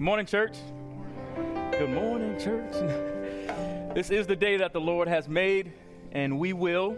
Good 0.00 0.06
morning, 0.06 0.24
church. 0.24 0.56
Good 1.72 1.90
morning, 1.90 2.40
church. 2.40 2.72
This 3.94 4.10
is 4.10 4.26
the 4.26 4.34
day 4.34 4.56
that 4.56 4.72
the 4.72 4.80
Lord 4.80 5.08
has 5.08 5.28
made, 5.28 5.74
and 6.12 6.38
we 6.38 6.54
will. 6.54 6.96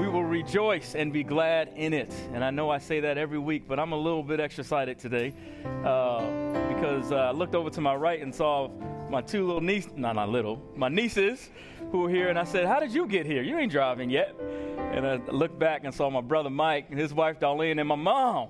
We 0.00 0.08
will 0.08 0.24
rejoice 0.24 0.96
and 0.96 1.12
be 1.12 1.22
glad 1.22 1.70
in 1.76 1.92
it. 1.92 2.12
And 2.32 2.42
I 2.42 2.50
know 2.50 2.68
I 2.68 2.78
say 2.78 2.98
that 2.98 3.16
every 3.16 3.38
week, 3.38 3.68
but 3.68 3.78
I'm 3.78 3.92
a 3.92 3.96
little 3.96 4.24
bit 4.24 4.40
extra 4.40 4.62
excited 4.62 4.98
today 4.98 5.32
uh, 5.84 6.24
because 6.74 7.12
uh, 7.12 7.16
I 7.16 7.30
looked 7.30 7.54
over 7.54 7.70
to 7.70 7.80
my 7.80 7.94
right 7.94 8.20
and 8.20 8.34
saw 8.34 8.68
my 9.08 9.20
two 9.20 9.46
little 9.46 9.60
nieces, 9.60 9.92
no, 9.94 10.10
not 10.10 10.30
little, 10.30 10.60
my 10.74 10.88
nieces 10.88 11.48
who 11.92 12.00
were 12.00 12.10
here, 12.10 12.28
and 12.28 12.40
I 12.40 12.44
said, 12.44 12.66
How 12.66 12.80
did 12.80 12.92
you 12.92 13.06
get 13.06 13.24
here? 13.24 13.44
You 13.44 13.56
ain't 13.56 13.70
driving 13.70 14.10
yet. 14.10 14.34
And 14.94 15.06
I 15.06 15.14
looked 15.30 15.60
back 15.60 15.84
and 15.84 15.94
saw 15.94 16.10
my 16.10 16.22
brother 16.22 16.50
Mike 16.50 16.86
and 16.90 16.98
his 16.98 17.14
wife 17.14 17.38
Darlene 17.38 17.78
and 17.78 17.86
my 17.86 17.94
mom. 17.94 18.48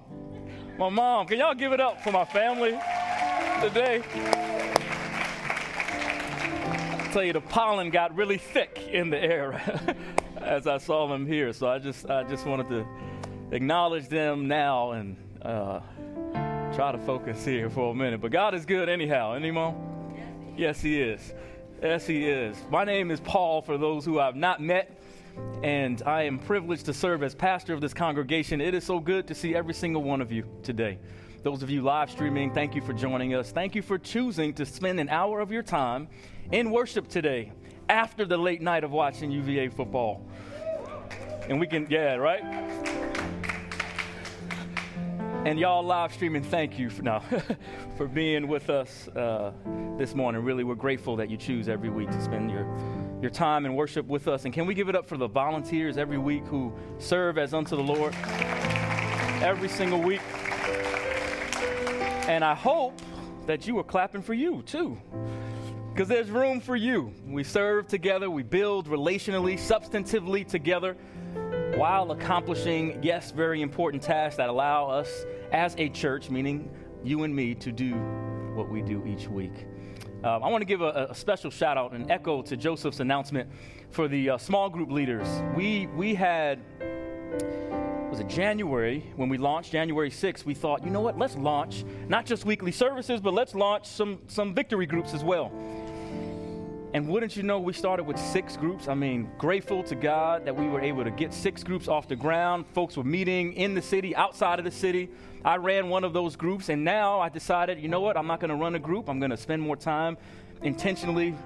My 0.79 0.89
mom. 0.89 1.27
Can 1.27 1.39
y'all 1.39 1.55
give 1.55 1.73
it 1.73 1.81
up 1.81 2.01
for 2.01 2.11
my 2.11 2.25
family 2.25 2.79
today? 3.61 4.03
I 7.01 7.11
tell 7.13 7.25
you, 7.25 7.33
the 7.33 7.41
pollen 7.41 7.91
got 7.91 8.15
really 8.15 8.39
thick 8.39 8.89
in 8.91 9.11
the 9.11 9.23
air 9.23 9.61
as 10.41 10.67
I 10.67 10.79
saw 10.79 11.09
them 11.09 11.27
here. 11.27 11.53
So 11.53 11.69
I 11.69 11.79
just, 11.79 12.09
I 12.09 12.23
just 12.25 12.47
wanted 12.47 12.69
to 12.69 12.87
acknowledge 13.51 14.09
them 14.09 14.47
now 14.47 14.93
and 14.93 15.17
uh, 15.43 15.81
try 16.75 16.93
to 16.93 16.99
focus 16.99 17.45
here 17.45 17.69
for 17.69 17.93
a 17.93 17.95
minute. 17.95 18.21
But 18.21 18.31
God 18.31 18.55
is 18.55 18.65
good 18.65 18.89
anyhow. 18.89 19.33
Any 19.33 19.49
Anyone? 19.49 20.55
Yes, 20.57 20.81
He 20.81 21.01
is. 21.01 21.33
Yes, 21.83 22.07
He 22.07 22.29
is. 22.29 22.57
My 22.71 22.85
name 22.85 23.11
is 23.11 23.21
Paul, 23.21 23.63
for 23.63 23.77
those 23.79 24.05
who 24.05 24.21
I've 24.21 24.37
not 24.37 24.61
met 24.61 24.95
and 25.63 26.03
I 26.03 26.23
am 26.23 26.39
privileged 26.39 26.87
to 26.87 26.93
serve 26.93 27.23
as 27.23 27.35
pastor 27.35 27.75
of 27.75 27.81
this 27.81 27.95
congregation. 27.95 28.61
It 28.61 28.75
is 28.75 28.85
so 28.85 28.99
good 29.01 29.27
to 29.29 29.35
see 29.35 29.55
every 29.55 29.75
single 29.75 30.03
one 30.03 30.21
of 30.21 30.33
you 30.33 30.45
today. 30.63 30.99
Those 31.45 31.63
of 31.63 31.71
you 31.71 31.83
live 31.83 32.11
streaming, 32.11 32.53
thank 32.53 32.75
you 32.75 32.83
for 32.83 32.93
joining 32.93 33.35
us. 33.35 33.53
Thank 33.53 33.77
you 33.77 33.83
for 33.83 33.97
choosing 33.97 34.53
to 34.55 34.67
spend 34.67 34.99
an 34.99 35.09
hour 35.09 35.39
of 35.39 35.53
your 35.53 35.63
time 35.63 36.09
in 36.51 36.73
worship 36.73 37.07
today 37.07 37.53
after 37.89 38.25
the 38.25 38.37
late 38.37 38.61
night 38.61 38.83
of 38.83 38.91
watching 38.91 39.31
UVA 39.31 39.69
football. 39.69 40.27
And 41.49 41.61
we 41.61 41.69
can, 41.69 41.87
yeah, 41.89 42.17
right? 42.17 42.43
And 45.47 45.61
y'all 45.61 45.85
live 45.85 46.13
streaming, 46.13 46.43
thank 46.43 46.77
you 46.77 46.91
for 46.91 47.03
now 47.03 47.23
for 47.97 48.09
being 48.09 48.49
with 48.49 48.69
us 48.69 49.07
uh, 49.09 49.53
this 49.97 50.17
morning. 50.17 50.43
Really, 50.43 50.65
we're 50.65 50.75
grateful 50.75 51.15
that 51.17 51.31
you 51.31 51.37
choose 51.37 51.69
every 51.69 51.89
week 51.89 52.11
to 52.11 52.21
spend 52.21 52.51
your 52.51 52.67
your 53.21 53.31
time 53.31 53.65
and 53.65 53.77
worship 53.77 54.07
with 54.07 54.29
us. 54.29 54.45
And 54.45 54.55
can 54.55 54.65
we 54.65 54.75
give 54.75 54.89
it 54.89 54.95
up 54.95 55.07
for 55.07 55.17
the 55.17 55.27
volunteers 55.27 55.99
every 55.99 56.19
week 56.19 56.45
who 56.45 56.73
serve 56.99 57.37
as 57.37 57.53
unto 57.53 57.75
the 57.75 57.83
Lord 57.83 58.15
every 59.43 59.69
single 59.69 60.01
week? 60.01 60.21
And 62.29 62.45
I 62.45 62.55
hope 62.55 63.01
that 63.47 63.67
you 63.67 63.79
are 63.79 63.85
clapping 63.85 64.21
for 64.21 64.35
you 64.35 64.63
too. 64.63 64.99
Because 65.91 66.09
there's 66.09 66.31
room 66.31 66.61
for 66.61 66.77
you. 66.77 67.13
We 67.27 67.43
serve 67.43 67.89
together, 67.89 68.31
we 68.31 68.43
build 68.43 68.87
relationally, 68.87 69.55
substantively 69.55 70.47
together 70.47 70.95
while 71.75 72.13
accomplishing, 72.13 73.03
yes, 73.03 73.31
very 73.31 73.63
important 73.63 74.03
tasks 74.03 74.37
that 74.37 74.51
allow 74.51 74.91
us 74.91 75.25
as 75.53 75.75
a 75.79 75.89
church, 75.89 76.29
meaning 76.29 76.71
you 77.03 77.25
and 77.25 77.35
me, 77.35 77.55
to 77.55 77.73
do 77.73 77.95
what 78.55 78.69
we 78.69 78.83
do 78.83 79.05
each 79.07 79.27
week. 79.27 79.67
Um, 80.23 80.43
I 80.43 80.49
want 80.49 80.61
to 80.61 80.67
give 80.67 80.83
a, 80.83 81.07
a, 81.11 81.15
special 81.15 81.51
shout 81.51 81.79
out 81.79 81.93
and 81.93 82.11
echo 82.11 82.43
to 82.43 82.57
Joseph's 82.57 82.99
announcement 82.99 83.49
for 83.91 84.09
the 84.09 84.31
uh, 84.31 84.39
small 84.39 84.69
group 84.69 84.91
leaders. 84.91 85.29
We, 85.57 85.87
we 85.89 86.15
had, 86.15 86.61
was 88.19 88.25
it 88.25 88.35
January, 88.35 89.05
when 89.15 89.29
we 89.29 89.39
launched 89.39 89.71
January 89.71 90.11
6th, 90.11 90.45
we 90.45 90.53
thought, 90.53 90.83
you 90.85 90.91
know 90.91 91.01
what, 91.01 91.17
let's 91.17 91.37
launch 91.37 91.85
not 92.09 92.27
just 92.27 92.45
weekly 92.45 92.73
services, 92.73 93.21
but 93.21 93.33
let's 93.33 93.55
launch 93.55 93.87
some, 93.87 94.19
some 94.27 94.55
victory 94.55 94.87
groups 94.87 95.15
as 95.15 95.23
well. 95.23 95.53
And 96.95 97.07
wouldn't 97.07 97.37
you 97.37 97.45
know, 97.45 97.61
we 97.61 97.73
started 97.73 98.05
with 98.05 98.19
six 98.19 98.57
groups. 98.57 98.89
I 98.89 98.95
mean, 98.95 99.31
grateful 99.39 99.85
to 99.85 99.95
God 99.95 100.47
that 100.47 100.57
we 100.57 100.67
were 100.67 100.81
able 100.81 101.05
to 101.05 101.13
get 101.13 101.33
six 101.33 101.63
groups 101.63 101.87
off 101.87 102.09
the 102.09 102.17
ground. 102.17 102.65
Folks 102.75 102.97
were 102.97 103.05
meeting 103.05 103.53
in 103.53 103.75
the 103.75 103.83
city, 103.83 104.17
outside 104.17 104.59
of 104.59 104.65
the 104.65 104.73
city. 104.73 105.11
I 105.45 105.57
ran 105.57 105.89
one 105.89 106.03
of 106.03 106.13
those 106.13 106.35
groups, 106.35 106.71
and 106.71 106.83
now 106.83 107.21
I 107.21 107.29
decided, 107.29 107.79
you 107.79 107.89
know 107.89 108.01
what, 108.01 108.17
I'm 108.17 108.27
not 108.27 108.41
going 108.41 108.51
to 108.51 108.57
run 108.57 108.75
a 108.75 108.81
group. 108.81 109.09
I'm 109.09 109.21
going 109.21 109.31
to 109.31 109.37
spend 109.37 109.63
more 109.63 109.77
time 109.77 110.17
intentionally 110.63 111.37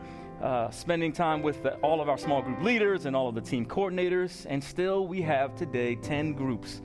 uh, 0.43 0.71
spending 0.71 1.13
time 1.13 1.41
with 1.41 1.63
the, 1.63 1.75
all 1.77 2.01
of 2.01 2.09
our 2.09 2.19
small 2.19 2.43
group 2.43 2.61
leaders 2.63 3.07
and 3.07 3.15
all 3.15 3.29
of 3.29 3.35
the 3.35 3.41
team 3.41 3.65
coordinators. 3.65 4.45
And 4.49 4.63
still, 4.63 5.07
we 5.07 5.23
have 5.23 5.55
today 5.55 5.95
10 5.95 6.33
groups. 6.33 6.83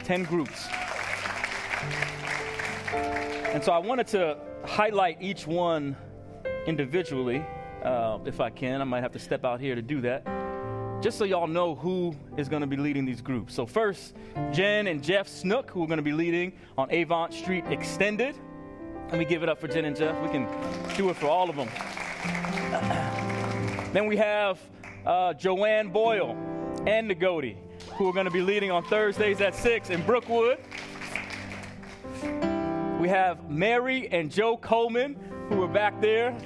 10 0.00 0.24
groups. 0.24 0.66
And 2.92 3.64
so 3.64 3.72
I 3.72 3.78
wanted 3.78 4.06
to 4.08 4.36
highlight 4.64 5.22
each 5.22 5.46
one 5.46 5.96
individually 6.66 7.44
uh, 7.82 8.18
if 8.26 8.40
I 8.40 8.50
can. 8.50 8.80
I 8.82 8.84
might 8.84 9.00
have 9.00 9.12
to 9.12 9.18
step 9.18 9.44
out 9.44 9.60
here 9.60 9.74
to 9.74 9.82
do 9.82 10.02
that. 10.02 10.26
Just 11.02 11.18
so 11.18 11.24
y'all 11.24 11.46
know 11.46 11.74
who 11.74 12.14
is 12.36 12.48
going 12.48 12.62
to 12.62 12.66
be 12.66 12.76
leading 12.76 13.04
these 13.04 13.20
groups. 13.20 13.54
So, 13.54 13.66
first, 13.66 14.14
Jen 14.52 14.86
and 14.86 15.02
Jeff 15.02 15.28
Snook, 15.28 15.70
who 15.70 15.82
are 15.82 15.86
going 15.86 15.98
to 15.98 16.02
be 16.02 16.12
leading 16.12 16.52
on 16.76 16.90
Avon 16.90 17.32
Street 17.32 17.64
Extended. 17.68 18.36
Let 19.10 19.18
me 19.18 19.24
give 19.24 19.42
it 19.42 19.48
up 19.48 19.60
for 19.60 19.68
Jen 19.68 19.84
and 19.84 19.94
Jeff. 19.94 20.20
We 20.22 20.28
can 20.28 20.48
do 20.96 21.10
it 21.10 21.16
for 21.16 21.26
all 21.26 21.48
of 21.48 21.56
them. 21.56 21.68
Then 23.92 24.06
we 24.06 24.16
have 24.16 24.60
uh, 25.04 25.32
Joanne 25.34 25.88
Boyle 25.90 26.32
and 26.86 27.10
Nagodi, 27.10 27.56
who 27.94 28.08
are 28.08 28.12
going 28.12 28.26
to 28.26 28.30
be 28.30 28.42
leading 28.42 28.70
on 28.70 28.84
Thursdays 28.84 29.40
at 29.40 29.54
6 29.54 29.90
in 29.90 30.02
Brookwood. 30.02 30.58
We 33.00 33.08
have 33.08 33.50
Mary 33.50 34.08
and 34.10 34.30
Joe 34.30 34.56
Coleman, 34.56 35.16
who 35.48 35.62
are 35.62 35.68
back 35.68 36.00
there 36.00 36.36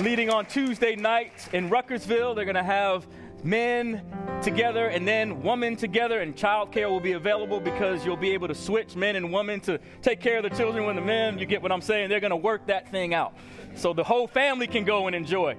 leading 0.00 0.28
on 0.28 0.44
Tuesday 0.46 0.94
nights 0.94 1.48
in 1.52 1.70
Ruckersville. 1.70 2.34
They're 2.34 2.44
going 2.44 2.54
to 2.54 2.62
have 2.62 3.06
men 3.42 4.02
together 4.42 4.88
and 4.88 5.06
then 5.06 5.42
women 5.42 5.76
together, 5.76 6.20
and 6.20 6.36
childcare 6.36 6.88
will 6.88 7.00
be 7.00 7.12
available 7.12 7.60
because 7.60 8.04
you'll 8.04 8.16
be 8.16 8.30
able 8.30 8.48
to 8.48 8.54
switch 8.54 8.96
men 8.96 9.16
and 9.16 9.32
women 9.32 9.60
to 9.60 9.78
take 10.02 10.20
care 10.20 10.38
of 10.38 10.42
the 10.42 10.50
children 10.50 10.86
when 10.86 10.96
the 10.96 11.02
men, 11.02 11.38
you 11.38 11.46
get 11.46 11.62
what 11.62 11.72
I'm 11.72 11.80
saying? 11.80 12.08
They're 12.08 12.20
going 12.20 12.30
to 12.30 12.36
work 12.36 12.66
that 12.66 12.90
thing 12.90 13.14
out. 13.14 13.34
So 13.74 13.92
the 13.92 14.04
whole 14.04 14.26
family 14.26 14.66
can 14.66 14.84
go 14.84 15.06
and 15.06 15.16
enjoy. 15.16 15.56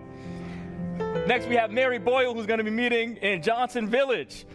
Next, 1.27 1.47
we 1.47 1.55
have 1.55 1.71
Mary 1.71 1.99
Boyle, 1.99 2.33
who's 2.33 2.45
going 2.45 2.59
to 2.59 2.63
be 2.63 2.71
meeting 2.71 3.17
in 3.17 3.41
Johnson 3.41 3.87
Village, 3.87 4.45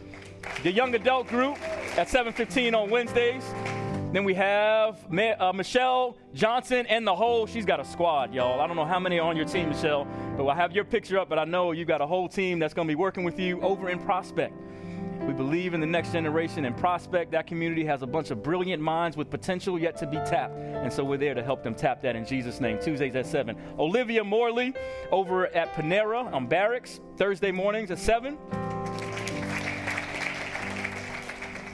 the 0.63 0.73
young 0.73 0.95
adult 0.95 1.29
group 1.29 1.57
at 1.97 2.09
7:15 2.09 2.75
on 2.75 2.91
Wednesdays. 2.91 3.45
Then 4.13 4.25
we 4.25 4.35
have 4.35 5.07
uh, 5.11 5.53
Michelle 5.55 6.19
Johnson 6.35 6.85
and 6.87 7.07
the 7.07 7.15
whole, 7.15 7.47
she's 7.47 7.65
got 7.65 7.81
a 7.81 7.85
squad, 7.85 8.35
y'all. 8.35 8.61
I 8.61 8.67
don't 8.67 8.77
know 8.77 8.85
how 8.85 9.01
many 9.01 9.19
are 9.19 9.27
on 9.27 9.39
your 9.39 9.47
team, 9.47 9.71
Michelle, 9.71 10.07
but 10.37 10.47
I 10.47 10.55
have 10.55 10.73
your 10.73 10.85
picture 10.85 11.19
up, 11.19 11.31
but 11.31 11.39
I 11.39 11.45
know 11.45 11.73
you've 11.73 11.89
got 11.89 12.03
a 12.03 12.07
whole 12.07 12.29
team 12.29 12.59
that's 12.59 12.75
going 12.75 12.87
to 12.87 12.93
be 12.93 12.95
working 12.95 13.25
with 13.25 13.41
you 13.41 13.59
over 13.63 13.89
in 13.89 13.99
Prospect. 13.99 14.55
We 15.23 15.33
believe 15.33 15.73
in 15.73 15.81
the 15.81 15.87
next 15.87 16.13
generation 16.13 16.67
and 16.67 16.77
Prospect. 16.77 17.31
That 17.31 17.47
community 17.47 17.87
has 17.87 18.03
a 18.03 18.07
bunch 18.07 18.31
of 18.31 18.43
brilliant 18.43 18.83
minds 18.83 19.17
with 19.17 19.31
potential 19.31 19.79
yet 19.79 19.97
to 19.99 20.07
be 20.07 20.17
tapped. 20.17 20.59
And 20.59 20.93
so 20.93 21.05
we're 21.05 21.17
there 21.17 21.33
to 21.33 21.43
help 21.43 21.63
them 21.63 21.75
tap 21.75 22.03
that 22.03 22.15
in 22.15 22.27
Jesus' 22.27 22.61
name. 22.61 22.79
Tuesdays 22.83 23.15
at 23.15 23.25
7. 23.25 23.57
Olivia 23.79 24.23
Morley 24.23 24.75
over 25.11 25.47
at 25.55 25.73
Panera 25.73 26.31
on 26.35 26.47
Barracks, 26.49 27.01
Thursday 27.17 27.51
mornings 27.51 27.91
at 27.91 27.99
7. 27.99 28.37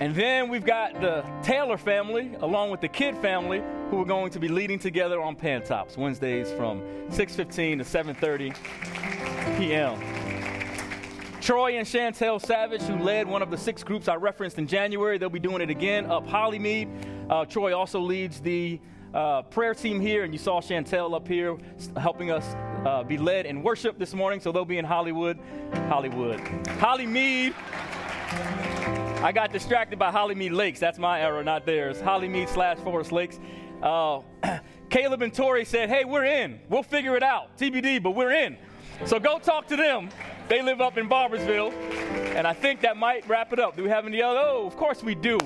And 0.00 0.14
then 0.14 0.48
we've 0.48 0.64
got 0.64 1.00
the 1.00 1.24
Taylor 1.42 1.76
family, 1.76 2.32
along 2.40 2.70
with 2.70 2.80
the 2.80 2.88
Kidd 2.88 3.16
family, 3.18 3.62
who 3.90 4.00
are 4.00 4.04
going 4.04 4.30
to 4.30 4.38
be 4.38 4.46
leading 4.46 4.78
together 4.78 5.20
on 5.20 5.34
Pantops 5.34 5.96
Wednesdays 5.96 6.52
from 6.52 6.82
6:15 7.10 7.78
to 7.78 7.84
7:30 7.84 9.58
p.m. 9.58 9.98
Troy 11.40 11.78
and 11.78 11.86
Chantel 11.86 12.44
Savage, 12.44 12.82
who 12.82 12.96
led 12.98 13.26
one 13.26 13.42
of 13.42 13.50
the 13.50 13.56
six 13.56 13.82
groups 13.82 14.06
I 14.06 14.14
referenced 14.16 14.58
in 14.58 14.66
January, 14.66 15.18
they'll 15.18 15.30
be 15.30 15.38
doing 15.38 15.62
it 15.62 15.70
again 15.70 16.06
up 16.06 16.26
Hollymead. 16.26 16.88
Uh, 17.30 17.44
Troy 17.44 17.76
also 17.76 17.98
leads 18.00 18.40
the 18.40 18.78
uh, 19.14 19.42
prayer 19.42 19.74
team 19.74 20.00
here, 20.00 20.24
and 20.24 20.32
you 20.32 20.38
saw 20.38 20.60
Chantel 20.60 21.14
up 21.14 21.26
here 21.26 21.56
helping 21.96 22.30
us 22.30 22.54
uh, 22.86 23.02
be 23.02 23.16
led 23.18 23.46
in 23.46 23.62
worship 23.62 23.98
this 23.98 24.14
morning. 24.14 24.40
So 24.40 24.52
they'll 24.52 24.64
be 24.64 24.78
in 24.78 24.84
Hollywood, 24.84 25.38
Hollywood, 25.88 26.38
Hollymead. 26.78 27.54
I 29.20 29.32
got 29.32 29.52
distracted 29.52 29.98
by 29.98 30.12
Hollymead 30.12 30.52
Lakes. 30.52 30.78
That's 30.78 30.96
my 30.96 31.20
error, 31.20 31.42
not 31.42 31.66
theirs. 31.66 31.98
Hollymead 31.98 32.48
slash 32.48 32.78
Forest 32.78 33.10
Lakes. 33.10 33.40
Uh, 33.82 34.20
Caleb 34.90 35.22
and 35.22 35.34
Tori 35.34 35.64
said, 35.64 35.88
Hey, 35.88 36.04
we're 36.04 36.24
in. 36.24 36.60
We'll 36.68 36.84
figure 36.84 37.16
it 37.16 37.24
out. 37.24 37.58
TBD, 37.58 38.00
but 38.00 38.12
we're 38.12 38.30
in. 38.30 38.56
So 39.06 39.18
go 39.18 39.40
talk 39.40 39.66
to 39.68 39.76
them. 39.76 40.10
They 40.48 40.62
live 40.62 40.80
up 40.80 40.98
in 40.98 41.08
Barboursville. 41.08 41.72
And 42.36 42.46
I 42.46 42.52
think 42.52 42.80
that 42.82 42.96
might 42.96 43.28
wrap 43.28 43.52
it 43.52 43.58
up. 43.58 43.76
Do 43.76 43.82
we 43.82 43.90
have 43.90 44.06
any 44.06 44.22
other? 44.22 44.38
Oh, 44.40 44.66
of 44.68 44.76
course 44.76 45.02
we 45.02 45.16
do. 45.16 45.36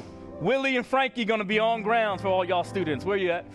Willie 0.43 0.77
and 0.77 0.87
Frankie 0.87 1.25
going 1.25 1.41
to 1.41 1.45
be 1.45 1.59
on 1.59 1.81
grounds 1.81 2.21
for 2.21 2.29
all 2.29 2.45
y'all 2.45 2.65
students. 2.65 3.07
Where 3.07 3.17
you 3.17 3.31
at? 3.31 3.47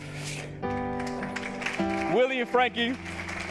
Willie 2.11 2.39
and 2.41 2.49
Frankie 2.49 2.95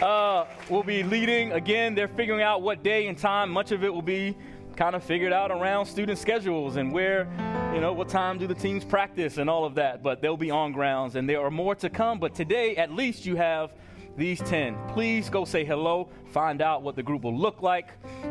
uh, 0.02 0.46
will 0.68 0.82
be 0.82 1.04
leading. 1.04 1.52
Again, 1.52 1.94
they're 1.94 2.08
figuring 2.08 2.42
out 2.42 2.60
what 2.60 2.82
day 2.82 3.06
and 3.06 3.16
time. 3.16 3.50
Much 3.50 3.70
of 3.70 3.84
it 3.84 3.94
will 3.94 4.02
be 4.02 4.36
kind 4.76 4.94
of 4.94 5.02
figured 5.02 5.32
out 5.32 5.50
around 5.50 5.86
student 5.86 6.18
schedules 6.18 6.76
and 6.76 6.92
where 6.92 7.28
you 7.76 7.82
know, 7.82 7.92
what 7.92 8.08
time 8.08 8.38
do 8.38 8.46
the 8.46 8.54
teams 8.54 8.86
practice 8.86 9.36
and 9.36 9.50
all 9.50 9.66
of 9.66 9.74
that, 9.74 10.02
but 10.02 10.22
they'll 10.22 10.38
be 10.38 10.50
on 10.50 10.72
grounds 10.72 11.14
and 11.14 11.28
there 11.28 11.42
are 11.42 11.50
more 11.50 11.74
to 11.74 11.90
come. 11.90 12.18
But 12.18 12.34
today, 12.34 12.74
at 12.76 12.90
least, 12.90 13.26
you 13.26 13.36
have 13.36 13.70
these 14.16 14.40
10. 14.40 14.78
Please 14.88 15.28
go 15.28 15.44
say 15.44 15.62
hello, 15.62 16.08
find 16.32 16.62
out 16.62 16.82
what 16.82 16.96
the 16.96 17.02
group 17.02 17.24
will 17.24 17.36
look 17.36 17.60
like, 17.60 17.90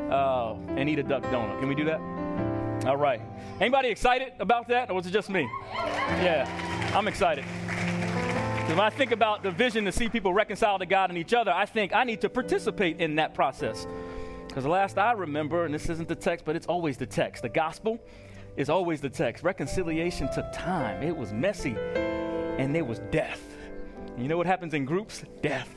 uh, 0.10 0.56
and 0.70 0.90
eat 0.90 0.98
a 0.98 1.04
duck 1.04 1.22
donut. 1.26 1.60
Can 1.60 1.70
we 1.70 1.76
do 1.76 1.86
that? 1.86 2.00
All 2.88 2.98
right. 2.98 3.22
Anybody 3.62 3.90
excited 3.90 4.34
about 4.40 4.68
that, 4.70 4.90
or 4.90 4.96
was 4.96 5.06
it 5.06 5.12
just 5.12 5.30
me? 5.30 5.48
Yeah, 5.74 6.50
I'm 6.96 7.08
excited. 7.08 7.46
When 8.68 8.80
I 8.80 8.90
think 8.90 9.12
about 9.12 9.44
the 9.44 9.52
vision 9.52 9.86
to 9.86 9.92
see 9.92 10.10
people 10.10 10.34
reconcile 10.34 10.80
to 10.80 10.88
God 10.88 11.12
and 11.12 11.20
each 11.20 11.36
other, 11.36 11.52
I 11.52 11.68
think 11.68 11.94
I 11.94 12.04
need 12.04 12.22
to 12.22 12.30
participate 12.30 13.00
in 13.00 13.16
that 13.18 13.36
process. 13.36 13.86
Because 14.56 14.64
the 14.64 14.70
last 14.70 14.98
I 14.98 15.12
remember, 15.12 15.66
and 15.66 15.74
this 15.74 15.90
isn't 15.90 16.08
the 16.08 16.16
text, 16.16 16.46
but 16.46 16.56
it's 16.56 16.68
always 16.68 16.96
the 16.96 17.06
text. 17.06 17.44
The 17.44 17.50
gospel 17.50 18.00
is 18.56 18.70
always 18.70 19.02
the 19.02 19.10
text. 19.10 19.44
Reconciliation 19.44 20.32
took 20.34 20.50
time. 20.54 21.04
It 21.04 21.14
was 21.14 21.34
messy, 21.34 21.76
and 21.78 22.74
there 22.74 22.86
was 22.86 23.00
death. 23.12 23.42
You 24.18 24.30
know 24.30 24.38
what 24.38 24.46
happens 24.46 24.74
in 24.74 24.86
groups? 24.86 25.26
Death. 25.42 25.68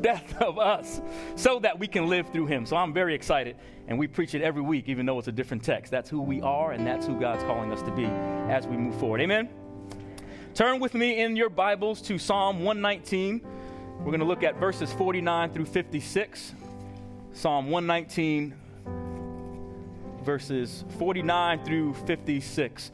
Death 0.00 0.40
of 0.40 0.58
us, 0.58 1.02
so 1.36 1.58
that 1.58 1.78
we 1.78 1.86
can 1.86 2.08
live 2.08 2.30
through 2.32 2.46
Him. 2.46 2.64
So 2.64 2.76
I'm 2.76 2.94
very 2.94 3.14
excited, 3.14 3.56
and 3.88 3.98
we 3.98 4.06
preach 4.06 4.34
it 4.34 4.40
every 4.40 4.62
week, 4.62 4.88
even 4.88 5.04
though 5.04 5.18
it's 5.18 5.28
a 5.28 5.32
different 5.32 5.62
text. 5.62 5.92
That's 5.92 6.08
who 6.08 6.22
we 6.22 6.40
are, 6.40 6.72
and 6.72 6.86
that's 6.86 7.04
who 7.04 7.20
God's 7.20 7.42
calling 7.42 7.70
us 7.72 7.82
to 7.82 7.90
be 7.90 8.06
as 8.06 8.66
we 8.66 8.78
move 8.78 8.98
forward. 8.98 9.20
Amen? 9.20 9.50
Turn 10.54 10.80
with 10.80 10.94
me 10.94 11.20
in 11.20 11.36
your 11.36 11.50
Bibles 11.50 12.00
to 12.02 12.16
Psalm 12.16 12.64
119. 12.64 13.42
We're 13.98 14.04
going 14.04 14.20
to 14.20 14.24
look 14.24 14.44
at 14.44 14.56
verses 14.56 14.90
49 14.94 15.52
through 15.52 15.66
56. 15.66 16.54
Psalm 17.38 17.70
119, 17.70 18.52
verses 20.24 20.84
49 20.98 21.64
through 21.64 21.94
56. 21.94 22.90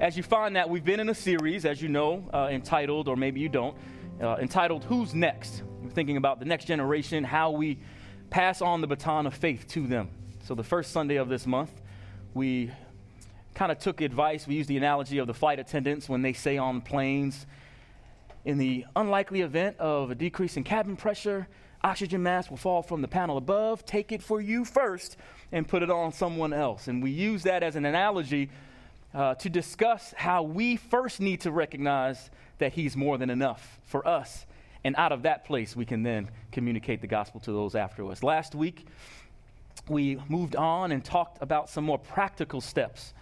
As 0.00 0.16
you 0.16 0.22
find 0.22 0.54
that, 0.54 0.70
we've 0.70 0.84
been 0.84 1.00
in 1.00 1.08
a 1.08 1.14
series, 1.16 1.64
as 1.64 1.82
you 1.82 1.88
know, 1.88 2.24
uh, 2.32 2.46
entitled, 2.48 3.08
or 3.08 3.16
maybe 3.16 3.40
you 3.40 3.48
don't, 3.48 3.76
uh, 4.22 4.36
entitled 4.36 4.84
Who's 4.84 5.16
Next? 5.16 5.64
We're 5.82 5.90
thinking 5.90 6.16
about 6.16 6.38
the 6.38 6.44
next 6.44 6.66
generation, 6.66 7.24
how 7.24 7.50
we 7.50 7.80
pass 8.30 8.62
on 8.62 8.82
the 8.82 8.86
baton 8.86 9.26
of 9.26 9.34
faith 9.34 9.66
to 9.70 9.84
them. 9.88 10.10
So, 10.44 10.54
the 10.54 10.62
first 10.62 10.92
Sunday 10.92 11.16
of 11.16 11.28
this 11.28 11.44
month, 11.44 11.72
we 12.34 12.70
kind 13.56 13.72
of 13.72 13.80
took 13.80 14.00
advice. 14.00 14.46
We 14.46 14.54
used 14.54 14.68
the 14.68 14.76
analogy 14.76 15.18
of 15.18 15.26
the 15.26 15.34
flight 15.34 15.58
attendants 15.58 16.08
when 16.08 16.22
they 16.22 16.34
say 16.34 16.56
on 16.56 16.82
planes, 16.82 17.46
in 18.44 18.58
the 18.58 18.84
unlikely 18.94 19.40
event 19.40 19.76
of 19.80 20.12
a 20.12 20.14
decrease 20.14 20.56
in 20.56 20.62
cabin 20.62 20.94
pressure, 20.94 21.48
oxygen 21.82 22.22
mask 22.22 22.50
will 22.50 22.56
fall 22.56 22.82
from 22.82 23.02
the 23.02 23.08
panel 23.08 23.36
above. 23.36 23.84
Take 23.84 24.12
it 24.12 24.22
for 24.22 24.40
you 24.40 24.64
first 24.64 25.16
and 25.52 25.66
put 25.66 25.82
it 25.82 25.90
on 25.90 26.12
someone 26.12 26.52
else. 26.52 26.88
And 26.88 27.02
we 27.02 27.10
use 27.10 27.42
that 27.44 27.62
as 27.62 27.76
an 27.76 27.84
analogy 27.84 28.50
uh, 29.14 29.34
to 29.36 29.48
discuss 29.48 30.12
how 30.16 30.42
we 30.42 30.76
first 30.76 31.20
need 31.20 31.40
to 31.42 31.50
recognize 31.50 32.30
that 32.58 32.72
He's 32.72 32.96
more 32.96 33.18
than 33.18 33.30
enough 33.30 33.78
for 33.84 34.06
us. 34.06 34.46
And 34.84 34.94
out 34.96 35.12
of 35.12 35.22
that 35.22 35.44
place, 35.44 35.74
we 35.74 35.84
can 35.84 36.02
then 36.02 36.30
communicate 36.52 37.00
the 37.00 37.06
gospel 37.06 37.40
to 37.40 37.52
those 37.52 37.74
after 37.74 38.08
us. 38.10 38.22
Last 38.22 38.54
week, 38.54 38.86
we 39.88 40.20
moved 40.28 40.56
on 40.56 40.92
and 40.92 41.04
talked 41.04 41.42
about 41.42 41.70
some 41.70 41.84
more 41.84 41.98
practical 41.98 42.60
steps 42.60 43.14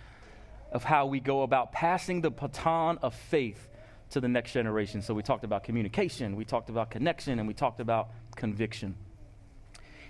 of 0.73 0.85
how 0.85 1.07
we 1.07 1.21
go 1.21 1.43
about 1.43 1.73
passing 1.73 2.21
the 2.21 2.31
baton 2.31 2.99
of 3.03 3.15
faith 3.15 3.69
to 4.11 4.21
the 4.21 4.29
next 4.29 4.53
generation. 4.53 5.03
So 5.03 5.15
we 5.15 5.23
talked 5.23 5.45
about 5.45 5.65
communication, 5.65 6.37
we 6.37 6.45
talked 6.45 6.71
about 6.71 6.91
connection, 6.91 7.39
and 7.39 7.49
we 7.49 7.55
talked 7.55 7.81
about 7.81 8.11
conviction. 8.37 8.97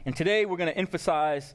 And 0.04 0.14
today 0.14 0.46
we're 0.46 0.56
going 0.56 0.72
to 0.72 0.78
emphasize 0.78 1.54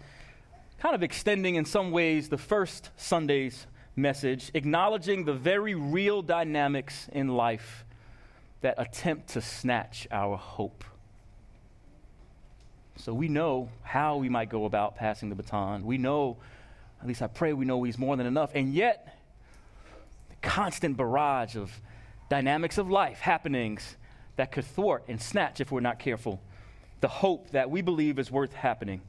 kind 0.79 0.95
of 0.95 1.03
extending 1.03 1.55
in 1.55 1.65
some 1.65 1.91
ways 1.91 2.29
the 2.29 2.37
first 2.37 2.89
Sunday's 2.97 3.67
message, 3.95 4.51
acknowledging 4.53 5.25
the 5.25 5.33
very 5.33 5.75
real 5.75 6.21
dynamics 6.21 7.07
in 7.11 7.27
life 7.27 7.85
that 8.61 8.75
attempt 8.77 9.29
to 9.29 9.41
snatch 9.41 10.07
our 10.11 10.37
hope. 10.37 10.83
So 12.97 13.13
we 13.13 13.27
know 13.27 13.69
how 13.83 14.17
we 14.17 14.29
might 14.29 14.49
go 14.49 14.65
about 14.65 14.95
passing 14.95 15.29
the 15.29 15.35
baton. 15.35 15.85
We 15.85 15.97
know, 15.97 16.37
at 17.01 17.07
least 17.07 17.21
I 17.21 17.27
pray 17.27 17.53
we 17.53 17.65
know 17.65 17.81
he's 17.83 17.97
more 17.97 18.15
than 18.15 18.27
enough. 18.27 18.51
And 18.53 18.73
yet, 18.73 19.17
the 20.29 20.35
constant 20.47 20.97
barrage 20.97 21.55
of 21.55 21.71
dynamics 22.31 22.77
of 22.77 22.89
life, 22.89 23.19
happenings 23.19 23.97
that 24.37 24.53
could 24.53 24.63
thwart 24.63 25.03
and 25.09 25.21
snatch 25.21 25.59
if 25.59 25.69
we're 25.69 25.81
not 25.81 25.99
careful, 25.99 26.41
the 27.01 27.09
hope 27.09 27.49
that 27.49 27.69
we 27.69 27.81
believe 27.81 28.17
is 28.17 28.31
worth 28.31 28.53
happening. 28.53 29.01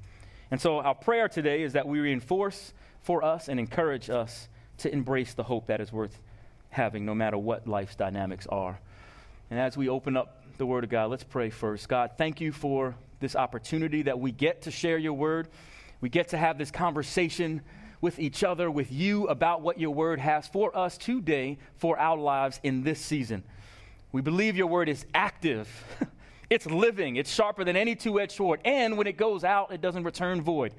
And 0.51 0.61
so, 0.61 0.81
our 0.81 0.97
prayer 0.97 1.29
today 1.29 1.63
is 1.63 1.75
that 1.75 1.87
we 1.87 2.01
reinforce 2.01 2.75
for 3.01 3.25
us 3.25 3.49
and 3.49 3.61
encourage 3.61 4.11
us 4.11 4.49
to 4.79 4.93
embrace 4.93 5.35
the 5.35 5.45
hope 5.45 5.69
that 5.69 5.81
is 5.81 5.93
worth 5.93 6.19
having, 6.71 7.07
no 7.07 7.15
matter 7.15 7.39
what 7.39 7.69
life's 7.69 7.95
dynamics 7.95 8.49
are. 8.49 8.81
And 9.51 9.61
as 9.61 9.77
we 9.77 9.89
open 9.89 10.17
up 10.17 10.43
the 10.59 10.67
Word 10.67 10.83
of 10.83 10.91
God, 10.91 11.09
let's 11.09 11.23
pray 11.23 11.49
first. 11.49 11.89
God, 11.89 12.11
thank 12.19 12.41
you 12.41 12.51
for 12.51 12.97
this 13.21 13.37
opportunity 13.37 14.03
that 14.03 14.19
we 14.19 14.33
get 14.33 14.63
to 14.63 14.73
share 14.73 14.99
your 14.99 15.13
Word. 15.13 15.47
We 16.01 16.09
get 16.09 16.31
to 16.31 16.37
have 16.37 16.59
this 16.59 16.73
conversation 16.73 17.63
with 18.03 18.19
each 18.19 18.45
other, 18.45 18.71
with 18.71 18.93
you, 18.93 19.27
about 19.29 19.63
what 19.63 19.81
your 19.81 19.95
Word 19.95 20.19
has 20.19 20.47
for 20.47 20.77
us 20.77 20.99
today, 20.99 21.57
for 21.77 21.99
our 21.99 22.19
lives 22.19 22.61
in 22.63 22.83
this 22.83 23.01
season. 23.01 23.43
We 24.11 24.21
believe 24.21 24.57
your 24.57 24.67
Word 24.67 24.91
is 24.91 25.07
active. 25.15 25.69
It's 26.51 26.67
living, 26.67 27.17
it's 27.17 27.33
sharper 27.33 27.65
than 27.65 27.77
any 27.77 27.95
two 27.95 28.21
edged 28.21 28.33
sword, 28.33 28.61
and 28.63 28.99
when 28.99 29.07
it 29.07 29.17
goes 29.17 29.43
out, 29.43 29.73
it 29.73 29.81
doesn't 29.81 30.05
return 30.05 30.43
void. 30.43 30.75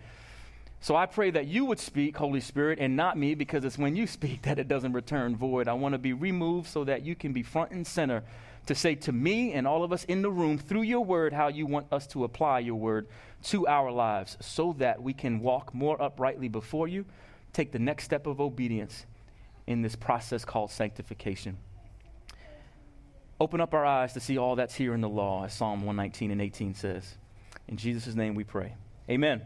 So 0.82 0.96
I 0.96 1.08
pray 1.08 1.32
that 1.32 1.48
you 1.48 1.66
would 1.66 1.80
speak, 1.80 2.16
Holy 2.16 2.42
Spirit, 2.42 2.78
and 2.80 2.96
not 2.96 3.18
me, 3.18 3.34
because 3.34 3.66
it's 3.66 3.80
when 3.80 3.96
you 3.96 4.06
speak 4.06 4.42
that 4.44 4.60
it 4.60 4.68
doesn't 4.68 4.94
return 4.94 5.36
void. 5.36 5.68
I 5.68 5.74
want 5.74 5.94
to 5.94 5.98
be 5.98 6.14
removed 6.14 6.68
so 6.68 6.84
that 6.84 7.02
you 7.02 7.16
can 7.16 7.34
be 7.34 7.42
front 7.42 7.72
and 7.72 7.88
center 7.88 8.22
to 8.66 8.76
say 8.76 8.96
to 8.96 9.12
me 9.12 9.54
and 9.54 9.68
all 9.68 9.84
of 9.84 9.92
us 9.92 10.04
in 10.06 10.22
the 10.22 10.32
room 10.32 10.58
through 10.58 10.84
your 10.84 11.04
word 11.04 11.34
how 11.34 11.48
you 11.48 11.66
want 11.66 11.92
us 11.92 12.08
to 12.08 12.24
apply 12.24 12.60
your 12.60 12.76
word 12.76 13.08
to 13.44 13.68
our 13.68 13.92
lives 13.92 14.38
so 14.40 14.74
that 14.80 15.02
we 15.02 15.14
can 15.14 15.40
walk 15.40 15.74
more 15.74 16.02
uprightly 16.02 16.48
before 16.48 16.88
you, 16.88 17.06
take 17.52 17.72
the 17.72 17.80
next 17.80 18.06
step 18.06 18.26
of 18.26 18.40
obedience 18.40 19.06
in 19.68 19.82
this 19.82 19.96
process 19.96 20.46
called 20.46 20.72
sanctification. 20.72 21.58
Open 23.40 23.60
up 23.60 23.74
our 23.74 23.86
eyes 23.86 24.14
to 24.14 24.20
see 24.20 24.38
all 24.38 24.56
that's 24.56 24.76
here 24.76 24.94
in 24.94 25.02
the 25.02 25.10
law, 25.10 25.44
as 25.44 25.54
Psalm 25.54 25.82
119 25.86 26.32
and 26.32 26.42
18 26.42 26.76
says. 26.76 27.16
In 27.68 27.78
Jesus' 27.78 28.16
name 28.16 28.36
we 28.36 28.44
pray. 28.44 28.76
Amen. 29.10 29.42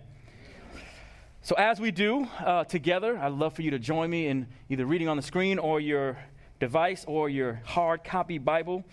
So, 1.41 1.55
as 1.55 1.79
we 1.79 1.91
do 1.91 2.27
uh, 2.39 2.65
together, 2.65 3.17
I'd 3.17 3.31
love 3.31 3.53
for 3.53 3.61
you 3.61 3.71
to 3.71 3.79
join 3.79 4.09
me 4.09 4.27
in 4.27 4.47
either 4.69 4.85
reading 4.85 5.07
on 5.07 5.17
the 5.17 5.23
screen 5.23 5.59
or 5.59 5.79
your 5.79 6.17
device 6.59 7.05
or 7.07 7.29
your 7.29 7.61
hard 7.63 8.03
copy 8.03 8.37
Bible. 8.37 8.83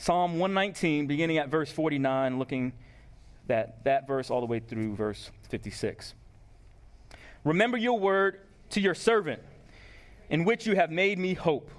Psalm 0.00 0.38
119, 0.38 1.08
beginning 1.08 1.38
at 1.38 1.48
verse 1.48 1.72
49, 1.72 2.38
looking 2.38 2.72
at 3.50 3.82
that 3.84 4.06
verse 4.06 4.30
all 4.30 4.40
the 4.40 4.46
way 4.46 4.60
through 4.60 4.94
verse 4.94 5.32
56. 5.48 6.14
Remember 7.44 7.76
your 7.76 7.98
word 7.98 8.40
to 8.70 8.80
your 8.80 8.94
servant, 8.94 9.42
in 10.30 10.44
which 10.44 10.66
you 10.66 10.76
have 10.76 10.92
made 10.92 11.18
me 11.18 11.34
hope. 11.34 11.70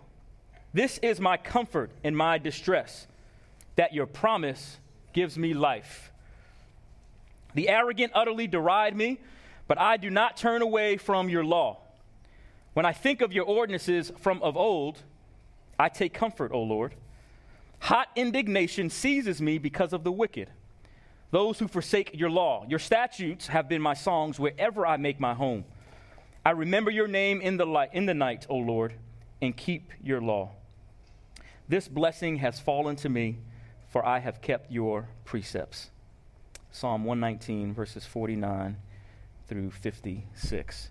This 0.73 0.97
is 0.97 1.21
my 1.21 1.37
comfort 1.37 1.91
in 2.03 2.13
my 2.13 2.37
distress, 2.37 3.07
that 3.77 3.93
your 3.93 4.05
promise 4.05 4.79
gives 5.13 5.37
me 5.37 5.53
life. 5.53 6.11
The 7.55 7.69
arrogant 7.69 8.11
utterly 8.13 8.47
deride 8.47 8.97
me, 8.97 9.21
but 9.67 9.79
I 9.79 9.95
do 9.95 10.09
not 10.09 10.35
turn 10.35 10.61
away 10.61 10.97
from 10.97 11.29
your 11.29 11.45
law. 11.45 11.77
When 12.73 12.85
I 12.85 12.91
think 12.91 13.21
of 13.21 13.31
your 13.31 13.45
ordinances 13.45 14.11
from 14.19 14.41
of 14.43 14.57
old, 14.57 15.03
I 15.79 15.87
take 15.87 16.13
comfort, 16.13 16.51
O 16.51 16.61
Lord. 16.61 16.95
Hot 17.79 18.09
indignation 18.15 18.89
seizes 18.89 19.41
me 19.41 19.57
because 19.57 19.93
of 19.93 20.03
the 20.03 20.11
wicked, 20.11 20.49
those 21.31 21.59
who 21.59 21.67
forsake 21.67 22.11
your 22.13 22.29
law. 22.29 22.65
Your 22.67 22.79
statutes 22.79 23.47
have 23.47 23.69
been 23.69 23.81
my 23.81 23.93
songs 23.93 24.39
wherever 24.39 24.85
I 24.85 24.97
make 24.97 25.19
my 25.19 25.33
home. 25.33 25.63
I 26.45 26.51
remember 26.51 26.91
your 26.91 27.07
name 27.07 27.41
in 27.41 27.57
the, 27.57 27.65
light, 27.65 27.89
in 27.93 28.05
the 28.05 28.13
night, 28.13 28.45
O 28.49 28.55
Lord, 28.55 28.93
and 29.41 29.55
keep 29.55 29.91
your 30.03 30.21
law. 30.21 30.51
This 31.67 31.87
blessing 31.87 32.37
has 32.37 32.59
fallen 32.59 32.95
to 32.97 33.09
me, 33.09 33.37
for 33.89 34.05
I 34.05 34.19
have 34.19 34.41
kept 34.41 34.71
your 34.71 35.07
precepts. 35.25 35.91
Psalm 36.71 37.03
119, 37.03 37.73
verses 37.73 38.05
49 38.05 38.77
through 39.47 39.71
56. 39.71 40.89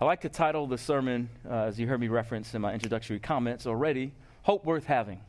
I 0.00 0.04
like 0.04 0.20
to 0.22 0.28
title 0.28 0.66
the 0.66 0.78
sermon, 0.78 1.28
uh, 1.48 1.64
as 1.64 1.78
you 1.78 1.86
heard 1.86 2.00
me 2.00 2.08
reference 2.08 2.54
in 2.54 2.62
my 2.62 2.72
introductory 2.72 3.18
comments 3.18 3.66
already, 3.66 4.12
Hope 4.42 4.64
Worth 4.64 4.86
Having. 4.86 5.20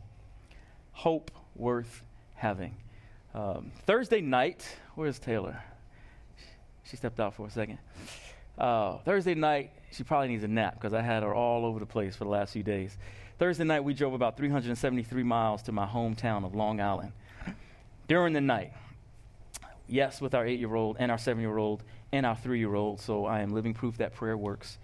Hope 0.91 1.31
Worth 1.55 2.03
Having. 2.35 2.75
Um, 3.33 3.71
Thursday 3.85 4.21
night, 4.21 4.67
where's 4.95 5.19
Taylor? 5.19 5.61
She 6.83 6.97
stepped 6.97 7.19
out 7.19 7.33
for 7.33 7.47
a 7.47 7.49
second. 7.49 7.77
Uh, 8.57 8.97
Thursday 8.99 9.33
night, 9.33 9.71
she 9.91 10.03
probably 10.03 10.27
needs 10.27 10.43
a 10.43 10.47
nap 10.47 10.75
because 10.75 10.93
I 10.93 11.01
had 11.01 11.23
her 11.23 11.33
all 11.33 11.65
over 11.65 11.79
the 11.79 11.85
place 11.85 12.15
for 12.15 12.25
the 12.25 12.29
last 12.29 12.53
few 12.53 12.63
days. 12.63 12.97
Thursday 13.39 13.63
night, 13.63 13.83
we 13.83 13.93
drove 13.93 14.13
about 14.13 14.37
373 14.37 15.23
miles 15.23 15.63
to 15.63 15.71
my 15.71 15.85
hometown 15.85 16.45
of 16.45 16.53
Long 16.53 16.79
Island. 16.79 17.13
During 18.07 18.33
the 18.33 18.41
night, 18.41 18.73
yes, 19.87 20.21
with 20.21 20.35
our 20.35 20.45
eight 20.45 20.59
year 20.59 20.75
old 20.75 20.97
and 20.99 21.11
our 21.11 21.17
seven 21.17 21.41
year 21.41 21.57
old 21.57 21.83
and 22.11 22.25
our 22.25 22.35
three 22.35 22.59
year 22.59 22.75
old, 22.75 22.99
so 22.99 23.25
I 23.25 23.39
am 23.39 23.53
living 23.53 23.73
proof 23.73 23.97
that 23.97 24.13
prayer 24.13 24.37
works. 24.37 24.77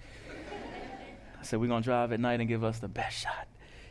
I 1.40 1.44
said, 1.44 1.60
We're 1.60 1.68
going 1.68 1.84
to 1.84 1.86
drive 1.86 2.12
at 2.14 2.20
night 2.20 2.40
and 2.40 2.48
give 2.48 2.64
us 2.64 2.80
the 2.80 2.88
best 2.88 3.18
shot. 3.18 3.48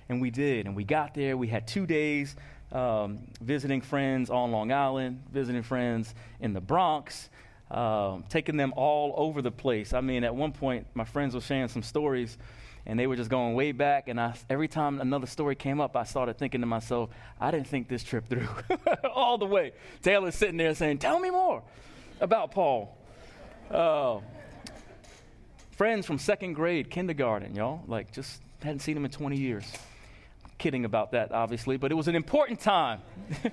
And 0.09 0.21
we 0.21 0.31
did. 0.31 0.67
And 0.67 0.77
we 0.77 0.85
got 0.85 1.15
there. 1.15 1.37
We 1.37 1.49
had 1.49 1.67
two 1.67 1.87
days 1.87 2.37
um, 2.73 3.21
visiting 3.41 3.81
friends 3.81 4.31
on 4.31 4.51
Long 4.53 4.73
Island, 4.73 5.23
visiting 5.33 5.63
friends 5.63 6.15
in 6.41 6.53
the 6.53 6.61
Bronx, 6.61 7.31
um, 7.71 8.25
taking 8.29 8.57
them 8.57 8.73
all 8.77 9.15
over 9.17 9.43
the 9.43 9.51
place. 9.51 9.93
I 9.93 10.01
mean, 10.01 10.25
at 10.25 10.35
one 10.35 10.53
point, 10.53 10.87
my 10.95 11.05
friends 11.05 11.35
were 11.35 11.41
sharing 11.41 11.69
some 11.69 11.83
stories 11.83 12.39
and 12.87 12.99
they 12.99 13.07
were 13.09 13.17
just 13.17 13.31
going 13.31 13.55
way 13.55 13.73
back. 13.73 14.09
And 14.09 14.21
I, 14.21 14.35
every 14.49 14.69
time 14.69 15.01
another 15.01 15.27
story 15.27 15.57
came 15.57 15.81
up, 15.81 15.97
I 15.97 16.05
started 16.05 16.39
thinking 16.39 16.61
to 16.61 16.67
myself, 16.67 17.11
I 17.41 17.51
didn't 17.51 17.67
think 17.67 17.89
this 17.89 18.05
trip 18.05 18.29
through 18.29 18.49
all 19.13 19.39
the 19.39 19.47
way. 19.47 19.73
Taylor's 20.03 20.37
sitting 20.37 20.57
there 20.57 20.75
saying, 20.75 20.99
Tell 20.99 21.19
me 21.19 21.31
more 21.31 21.63
about 22.21 22.53
Paul. 22.53 22.97
Uh, 23.71 24.21
friends 25.73 26.07
from 26.07 26.19
second 26.19 26.53
grade, 26.53 26.89
kindergarten, 26.89 27.57
y'all. 27.57 27.83
Like, 27.89 28.13
just 28.13 28.41
hadn't 28.63 28.81
seen 28.81 28.97
him 28.97 29.05
in 29.05 29.11
20 29.11 29.37
years. 29.37 29.65
Kidding 30.59 30.85
about 30.85 31.13
that, 31.13 31.33
obviously, 31.33 31.77
but 31.77 31.93
it 31.93 31.95
was 31.95 32.09
an 32.09 32.15
important 32.15 32.61
time. 32.61 33.01
it 33.45 33.53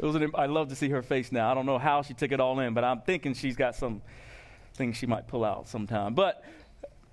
was 0.00 0.14
an, 0.14 0.30
I 0.34 0.46
love 0.46 0.68
to 0.68 0.76
see 0.76 0.88
her 0.90 1.02
face 1.02 1.32
now. 1.32 1.50
I 1.50 1.54
don't 1.54 1.66
know 1.66 1.78
how 1.78 2.02
she 2.02 2.14
took 2.14 2.32
it 2.32 2.40
all 2.40 2.58
in, 2.60 2.74
but 2.74 2.84
I'm 2.84 3.00
thinking 3.00 3.34
she's 3.34 3.56
got 3.56 3.74
some 3.74 4.02
things 4.74 4.96
she 4.96 5.06
might 5.06 5.26
pull 5.26 5.44
out 5.44 5.68
sometime. 5.68 6.14
But 6.14 6.44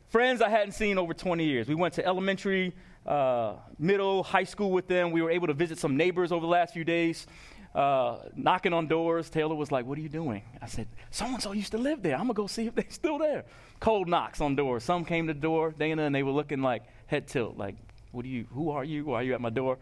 friends 0.10 0.42
I 0.42 0.50
hadn't 0.50 0.74
seen 0.74 0.98
over 0.98 1.14
20 1.14 1.44
years. 1.44 1.68
We 1.68 1.76
went 1.76 1.96
to 1.96 2.06
elementary, 2.06 2.76
uh, 3.06 3.54
middle, 3.78 4.24
high 4.24 4.44
school 4.44 4.72
with 4.72 4.88
them. 4.88 5.12
We 5.12 5.22
were 5.22 5.32
able 5.32 5.48
to 5.48 5.54
visit 5.54 5.80
some 5.80 5.98
neighbors 5.98 6.32
over 6.32 6.42
the 6.42 6.52
last 6.52 6.74
few 6.74 6.84
days 6.84 7.26
uh, 7.74 8.18
knocking 8.36 8.74
on 8.74 8.88
doors. 8.88 9.30
Taylor 9.30 9.56
was 9.56 9.72
like, 9.72 9.86
What 9.86 9.98
are 9.98 10.02
you 10.02 10.10
doing? 10.10 10.44
I 10.62 10.68
said, 10.68 10.88
So 11.12 11.26
and 11.26 11.42
so 11.42 11.52
used 11.52 11.72
to 11.72 11.78
live 11.78 12.02
there. 12.02 12.14
I'm 12.14 12.22
going 12.22 12.30
to 12.30 12.34
go 12.34 12.48
see 12.48 12.68
if 12.68 12.76
they're 12.76 12.86
still 12.90 13.18
there. 13.18 13.46
Cold 13.80 14.08
knocks 14.08 14.42
on 14.42 14.56
doors. 14.56 14.84
Some 14.84 15.06
came 15.06 15.28
to 15.28 15.34
the 15.34 15.40
door, 15.40 15.74
Dana, 15.78 16.04
and 16.04 16.14
they 16.14 16.24
were 16.24 16.32
looking 16.32 16.62
like 16.62 16.84
head 17.08 17.28
tilt, 17.28 17.58
like, 17.58 17.76
what 18.12 18.24
do 18.24 18.30
you, 18.30 18.48
who 18.52 18.72
are 18.72 18.84
you? 18.84 19.06
Why 19.06 19.16
are 19.16 19.24
you 19.24 19.34
at 19.36 19.42
my 19.42 19.52
door? 19.52 19.78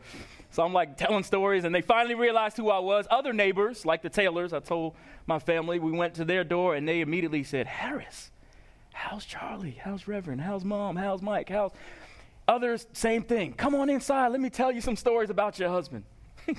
So 0.50 0.64
I'm 0.64 0.74
like 0.74 0.98
telling 0.98 1.24
stories, 1.24 1.64
and 1.64 1.74
they 1.74 1.82
finally 1.82 2.16
realized 2.16 2.58
who 2.58 2.70
I 2.70 2.80
was. 2.80 3.08
Other 3.10 3.32
neighbors, 3.32 3.86
like 3.86 4.02
the 4.02 4.10
Taylors, 4.10 4.52
I 4.52 4.60
told 4.60 4.96
my 5.28 5.40
family, 5.40 5.80
we 5.80 5.92
went 5.92 6.16
to 6.16 6.26
their 6.26 6.44
door, 6.44 6.76
and 6.76 6.88
they 6.88 7.00
immediately 7.02 7.44
said, 7.44 7.68
Harris, 7.68 8.32
how's 8.94 9.24
Charlie? 9.26 9.80
How's 9.82 10.08
Reverend? 10.08 10.42
How's 10.42 10.66
mom? 10.66 10.98
How's 10.98 11.22
Mike? 11.22 11.50
How's 11.50 11.72
others? 12.48 12.88
Same 12.94 13.24
thing. 13.24 13.54
Come 13.54 13.76
on 13.76 13.90
inside. 13.90 14.30
Let 14.30 14.42
me 14.42 14.50
tell 14.50 14.72
you 14.72 14.82
some 14.82 14.98
stories 14.98 15.30
about 15.30 15.58
your 15.58 15.70
husband. 15.70 16.04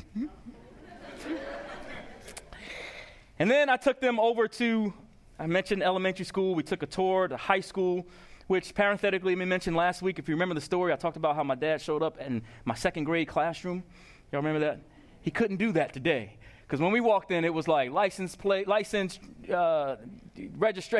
and 3.38 3.50
then 3.50 3.68
I 3.68 3.76
took 3.76 4.00
them 4.00 4.18
over 4.18 4.48
to, 4.48 4.94
I 5.38 5.46
mentioned 5.46 5.82
elementary 5.82 6.24
school. 6.24 6.54
We 6.54 6.62
took 6.62 6.82
a 6.82 6.86
tour 6.86 7.28
to 7.28 7.36
high 7.36 7.60
school, 7.60 8.06
which 8.48 8.74
parenthetically, 8.74 9.32
I 9.32 9.44
mentioned 9.44 9.76
last 9.76 10.02
week. 10.02 10.18
If 10.18 10.28
you 10.28 10.34
remember 10.34 10.54
the 10.54 10.60
story, 10.60 10.92
I 10.92 10.96
talked 10.96 11.16
about 11.16 11.36
how 11.36 11.44
my 11.44 11.54
dad 11.54 11.80
showed 11.80 12.02
up 12.02 12.18
in 12.18 12.42
my 12.64 12.74
second 12.74 13.04
grade 13.04 13.28
classroom. 13.28 13.84
Y'all 14.32 14.42
remember 14.42 14.60
that? 14.60 14.80
He 15.20 15.30
couldn't 15.30 15.58
do 15.58 15.72
that 15.72 15.92
today. 15.92 16.38
Because 16.62 16.80
when 16.80 16.90
we 16.92 17.00
walked 17.00 17.30
in, 17.30 17.44
it 17.44 17.52
was 17.52 17.68
like 17.68 17.90
license 17.92 18.36
plate, 18.36 18.66
license, 18.66 19.18
uh, 19.52 19.96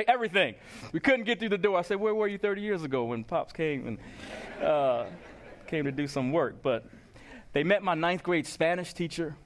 everything. 0.08 0.54
We 0.92 1.00
couldn't 1.00 1.24
get 1.24 1.38
through 1.38 1.50
the 1.50 1.58
door. 1.58 1.78
I 1.78 1.82
said, 1.82 1.98
Where 1.98 2.14
were 2.14 2.28
you 2.28 2.38
30 2.38 2.62
years 2.62 2.84
ago 2.84 3.04
when 3.04 3.24
Pops 3.24 3.52
came 3.52 3.86
and 3.86 4.66
uh, 4.66 5.06
came 5.66 5.84
to 5.84 5.92
do 5.92 6.06
some 6.06 6.32
work? 6.32 6.62
But 6.62 6.86
they 7.52 7.64
met 7.64 7.82
my 7.82 7.94
ninth 7.94 8.22
grade 8.22 8.46
Spanish 8.46 8.92
teacher. 8.92 9.36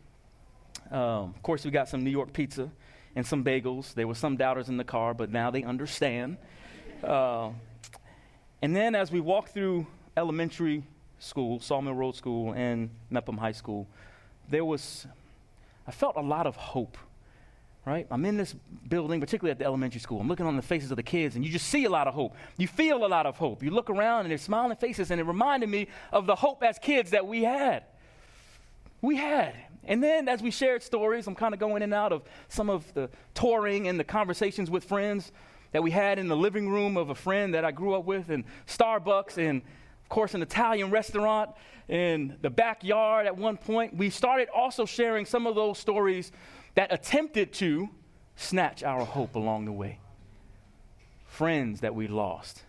Um, 0.90 1.34
of 1.34 1.42
course, 1.42 1.64
we 1.64 1.70
got 1.70 1.88
some 1.88 2.04
New 2.04 2.10
York 2.10 2.32
pizza 2.32 2.70
and 3.14 3.26
some 3.26 3.42
bagels. 3.44 3.94
There 3.94 4.06
were 4.06 4.14
some 4.14 4.36
doubters 4.36 4.68
in 4.68 4.76
the 4.76 4.84
car, 4.84 5.14
but 5.14 5.30
now 5.30 5.50
they 5.50 5.62
understand. 5.62 6.36
Uh, 7.02 7.50
and 8.62 8.74
then 8.74 8.94
as 8.94 9.10
we 9.10 9.20
walked 9.20 9.52
through 9.52 9.86
elementary 10.16 10.84
school, 11.18 11.60
Sawmill 11.60 11.94
Road 11.94 12.14
School, 12.14 12.52
and 12.52 12.90
Mepham 13.10 13.36
High 13.36 13.52
School, 13.52 13.88
there 14.48 14.64
was, 14.64 15.06
I 15.86 15.90
felt 15.90 16.16
a 16.16 16.20
lot 16.20 16.46
of 16.46 16.56
hope, 16.56 16.96
right? 17.84 18.06
I'm 18.10 18.24
in 18.24 18.36
this 18.36 18.54
building, 18.88 19.20
particularly 19.20 19.50
at 19.50 19.58
the 19.58 19.64
elementary 19.64 20.00
school. 20.00 20.20
I'm 20.20 20.28
looking 20.28 20.46
on 20.46 20.56
the 20.56 20.62
faces 20.62 20.90
of 20.90 20.96
the 20.96 21.02
kids, 21.02 21.36
and 21.36 21.44
you 21.44 21.50
just 21.50 21.68
see 21.68 21.84
a 21.84 21.90
lot 21.90 22.06
of 22.06 22.14
hope. 22.14 22.34
You 22.56 22.68
feel 22.68 23.04
a 23.04 23.08
lot 23.08 23.26
of 23.26 23.36
hope. 23.36 23.62
You 23.62 23.70
look 23.70 23.90
around, 23.90 24.20
and 24.22 24.30
there's 24.30 24.42
smiling 24.42 24.76
faces, 24.76 25.10
and 25.10 25.20
it 25.20 25.24
reminded 25.24 25.68
me 25.68 25.88
of 26.12 26.26
the 26.26 26.36
hope 26.36 26.62
as 26.62 26.78
kids 26.78 27.10
that 27.10 27.26
we 27.26 27.42
had. 27.42 27.84
We 29.00 29.16
had. 29.16 29.54
And 29.84 30.02
then 30.02 30.28
as 30.28 30.40
we 30.40 30.52
shared 30.52 30.82
stories, 30.82 31.26
I'm 31.26 31.34
kind 31.34 31.54
of 31.54 31.58
going 31.58 31.78
in 31.78 31.82
and 31.82 31.94
out 31.94 32.12
of 32.12 32.22
some 32.48 32.70
of 32.70 32.92
the 32.94 33.10
touring 33.34 33.88
and 33.88 33.98
the 33.98 34.04
conversations 34.04 34.70
with 34.70 34.84
friends 34.84 35.32
that 35.72 35.82
we 35.82 35.90
had 35.90 36.18
in 36.18 36.28
the 36.28 36.36
living 36.36 36.68
room 36.68 36.96
of 36.96 37.10
a 37.10 37.14
friend 37.14 37.54
that 37.54 37.64
I 37.64 37.72
grew 37.72 37.94
up 37.94 38.04
with, 38.04 38.28
and 38.28 38.44
Starbucks, 38.66 39.38
and 39.38 39.62
of 40.02 40.08
course, 40.08 40.34
an 40.34 40.42
Italian 40.42 40.90
restaurant 40.90 41.50
in 41.88 42.36
the 42.42 42.50
backyard 42.50 43.26
at 43.26 43.36
one 43.36 43.56
point. 43.56 43.96
We 43.96 44.10
started 44.10 44.48
also 44.54 44.86
sharing 44.86 45.26
some 45.26 45.46
of 45.46 45.54
those 45.54 45.78
stories 45.78 46.30
that 46.74 46.92
attempted 46.92 47.52
to 47.54 47.88
snatch 48.36 48.82
our 48.82 49.04
hope 49.04 49.34
along 49.34 49.64
the 49.64 49.72
way. 49.72 49.98
Friends 51.26 51.80
that 51.80 51.94
we 51.94 52.08
lost 52.08 52.62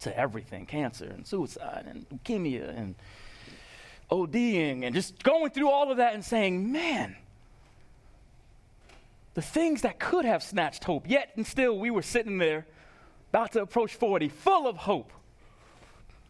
to 0.00 0.16
everything 0.16 0.66
cancer 0.66 1.06
and 1.06 1.26
suicide 1.26 1.86
and 1.88 2.06
leukemia 2.10 2.76
and 2.76 2.94
ODing 4.10 4.84
and 4.84 4.94
just 4.94 5.22
going 5.22 5.50
through 5.50 5.70
all 5.70 5.90
of 5.90 5.96
that 5.96 6.14
and 6.14 6.24
saying, 6.24 6.70
man, 6.70 7.16
the 9.36 9.42
things 9.42 9.82
that 9.82 9.98
could 9.98 10.24
have 10.24 10.42
snatched 10.42 10.84
hope, 10.84 11.06
yet 11.06 11.28
and 11.36 11.46
still 11.46 11.78
we 11.78 11.90
were 11.90 12.00
sitting 12.00 12.38
there 12.38 12.66
about 13.28 13.52
to 13.52 13.60
approach 13.60 13.94
40, 13.94 14.30
full 14.30 14.66
of 14.66 14.78
hope. 14.78 15.12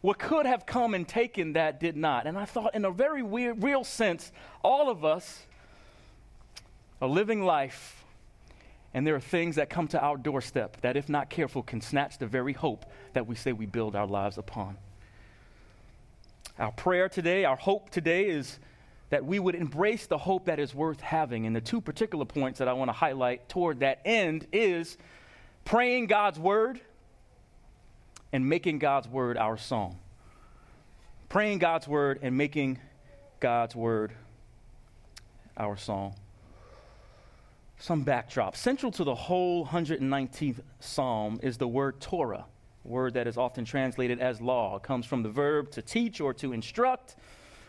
What 0.01 0.19
could 0.19 0.45
have 0.45 0.67
come 0.67 0.93
and 0.93 1.07
taken 1.07 1.53
that 1.53 1.79
did 1.79 1.97
not. 1.97 2.27
And 2.27 2.37
I 2.37 2.47
thought, 2.47 2.75
in 2.75 2.85
a 2.85 2.91
very 2.91 3.23
weird, 3.23 3.63
real 3.63 3.85
sense, 3.85 4.33
all 4.65 4.91
of 4.91 5.05
us 5.05 5.47
are 7.01 7.07
living 7.07 7.45
life, 7.45 8.05
and 8.93 9.07
there 9.07 9.15
are 9.15 9.21
things 9.21 9.55
that 9.55 9.71
come 9.71 9.87
to 9.89 10.05
our 10.05 10.17
doorstep 10.17 10.81
that, 10.81 10.97
if 10.97 11.09
not 11.09 11.31
careful, 11.31 11.63
can 11.63 11.81
snatch 11.81 12.19
the 12.19 12.27
very 12.27 12.55
hope 12.55 12.87
that 13.13 13.29
we 13.29 13.37
say 13.37 13.53
we 13.53 13.67
build 13.67 13.95
our 13.95 14.09
lives 14.09 14.37
upon. 14.37 14.79
Our 16.59 16.73
prayer 16.73 17.09
today, 17.09 17.45
our 17.45 17.57
hope 17.57 17.91
today 17.91 18.25
is 18.25 18.59
that 19.11 19.25
we 19.25 19.39
would 19.39 19.55
embrace 19.55 20.07
the 20.07 20.19
hope 20.19 20.47
that 20.47 20.59
is 20.59 20.75
worth 20.75 21.01
having. 21.01 21.47
And 21.47 21.55
the 21.55 21.61
two 21.61 21.81
particular 21.81 22.25
points 22.25 22.59
that 22.59 22.69
I 22.69 22.73
want 22.73 22.89
to 22.89 22.93
highlight 22.93 23.49
toward 23.49 23.81
that 23.81 24.01
end 24.05 24.47
is 24.53 24.99
praying 25.65 26.07
God's 26.07 26.39
word 26.39 26.81
and 28.33 28.49
making 28.49 28.79
God's 28.79 29.09
word 29.09 29.37
our 29.37 29.57
song. 29.57 29.99
Praying 31.29 31.59
God's 31.59 31.87
word 31.87 32.21
and 32.23 32.37
making 32.37 32.79
God's 33.41 33.75
word 33.75 34.13
our 35.57 35.77
song. 35.77 36.15
Some 37.79 38.03
backdrop. 38.03 38.57
Central 38.57 38.91
to 38.93 39.05
the 39.05 39.15
whole 39.15 39.67
119th 39.67 40.61
psalm 40.81 41.39
is 41.43 41.59
the 41.59 41.69
word 41.69 42.01
Torah 42.01 42.47
word 42.87 43.15
that 43.15 43.27
is 43.27 43.37
often 43.37 43.65
translated 43.65 44.21
as 44.21 44.41
law. 44.41 44.77
It 44.77 44.83
comes 44.83 45.07
from 45.07 45.23
the 45.23 45.29
verb 45.29 45.71
to 45.73 45.83
teach 45.83 46.21
or 46.21 46.33
to 46.35 46.53
instruct. 46.53 47.17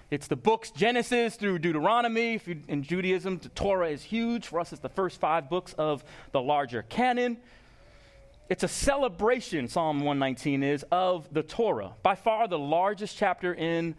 It's 0.09 0.27
the 0.27 0.37
books 0.37 0.71
Genesis 0.71 1.35
through 1.35 1.59
Deuteronomy. 1.59 2.39
You, 2.45 2.61
in 2.69 2.81
Judaism, 2.81 3.39
the 3.39 3.49
Torah 3.49 3.89
is 3.89 4.03
huge. 4.03 4.47
For 4.47 4.61
us, 4.61 4.71
it's 4.71 4.81
the 4.81 4.87
first 4.87 5.19
five 5.19 5.49
books 5.49 5.73
of 5.73 6.01
the 6.31 6.41
larger 6.41 6.83
canon. 6.83 7.37
It's 8.47 8.63
a 8.63 8.69
celebration, 8.69 9.67
Psalm 9.67 9.99
119 9.99 10.63
is, 10.63 10.85
of 10.93 11.27
the 11.33 11.43
Torah. 11.43 11.91
By 12.03 12.15
far 12.15 12.47
the 12.47 12.57
largest 12.57 13.17
chapter 13.17 13.53
in 13.53 13.95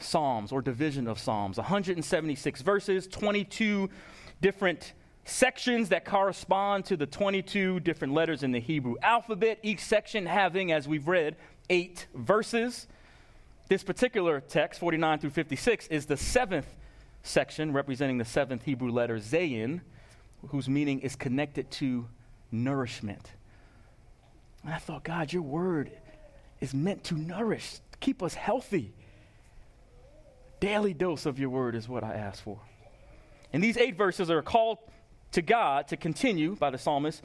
Psalms 0.00 0.50
or 0.50 0.62
division 0.62 1.06
of 1.06 1.20
Psalms. 1.20 1.58
176 1.58 2.62
verses, 2.62 3.06
22 3.06 3.88
different 4.40 4.94
sections 5.24 5.90
that 5.90 6.04
correspond 6.04 6.86
to 6.86 6.96
the 6.96 7.06
22 7.06 7.78
different 7.80 8.14
letters 8.14 8.42
in 8.42 8.50
the 8.50 8.58
Hebrew 8.58 8.96
alphabet, 9.00 9.60
each 9.62 9.78
section 9.78 10.26
having, 10.26 10.72
as 10.72 10.88
we've 10.88 11.06
read, 11.06 11.36
eight 11.68 12.08
verses. 12.16 12.88
This 13.70 13.84
particular 13.84 14.40
text, 14.40 14.80
49 14.80 15.20
through 15.20 15.30
56, 15.30 15.86
is 15.86 16.06
the 16.06 16.16
seventh 16.16 16.66
section 17.22 17.72
representing 17.72 18.18
the 18.18 18.24
seventh 18.24 18.64
Hebrew 18.64 18.90
letter, 18.90 19.18
Zayin, 19.18 19.82
whose 20.48 20.68
meaning 20.68 20.98
is 21.02 21.14
connected 21.14 21.70
to 21.70 22.08
nourishment. 22.50 23.30
And 24.64 24.74
I 24.74 24.78
thought, 24.78 25.04
God, 25.04 25.32
your 25.32 25.42
word 25.42 25.92
is 26.60 26.74
meant 26.74 27.04
to 27.04 27.14
nourish, 27.14 27.78
keep 28.00 28.24
us 28.24 28.34
healthy. 28.34 28.92
Daily 30.58 30.92
dose 30.92 31.24
of 31.24 31.38
your 31.38 31.50
word 31.50 31.76
is 31.76 31.88
what 31.88 32.02
I 32.02 32.14
ask 32.14 32.42
for. 32.42 32.58
And 33.52 33.62
these 33.62 33.76
eight 33.76 33.96
verses 33.96 34.32
are 34.32 34.42
called 34.42 34.78
to 35.30 35.42
God 35.42 35.86
to 35.88 35.96
continue 35.96 36.56
by 36.56 36.70
the 36.70 36.78
psalmist, 36.78 37.22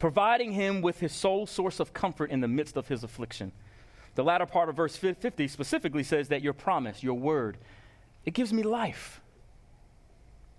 providing 0.00 0.52
him 0.52 0.82
with 0.82 1.00
his 1.00 1.12
sole 1.12 1.46
source 1.46 1.80
of 1.80 1.94
comfort 1.94 2.30
in 2.30 2.42
the 2.42 2.48
midst 2.48 2.76
of 2.76 2.88
his 2.88 3.02
affliction. 3.02 3.52
The 4.16 4.24
latter 4.24 4.46
part 4.46 4.70
of 4.70 4.76
verse 4.76 4.96
50 4.96 5.46
specifically 5.46 6.02
says 6.02 6.28
that 6.28 6.42
your 6.42 6.54
promise, 6.54 7.02
your 7.02 7.14
word, 7.14 7.58
it 8.24 8.32
gives 8.32 8.50
me 8.50 8.62
life. 8.62 9.20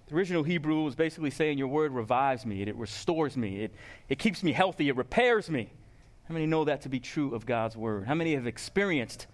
The 0.07 0.15
original 0.15 0.43
Hebrew 0.43 0.83
was 0.83 0.95
basically 0.95 1.31
saying, 1.31 1.57
Your 1.57 1.67
word 1.67 1.91
revives 1.91 2.45
me, 2.45 2.61
it, 2.61 2.67
it 2.67 2.75
restores 2.75 3.35
me, 3.35 3.63
it, 3.63 3.73
it 4.09 4.19
keeps 4.19 4.43
me 4.43 4.51
healthy, 4.51 4.89
it 4.89 4.95
repairs 4.95 5.49
me. 5.49 5.69
How 6.27 6.33
many 6.33 6.45
know 6.45 6.65
that 6.65 6.83
to 6.83 6.89
be 6.89 6.99
true 6.99 7.33
of 7.33 7.47
God's 7.47 7.75
word? 7.75 8.05
How 8.05 8.13
many 8.13 8.35
have 8.35 8.45
experienced 8.45 9.25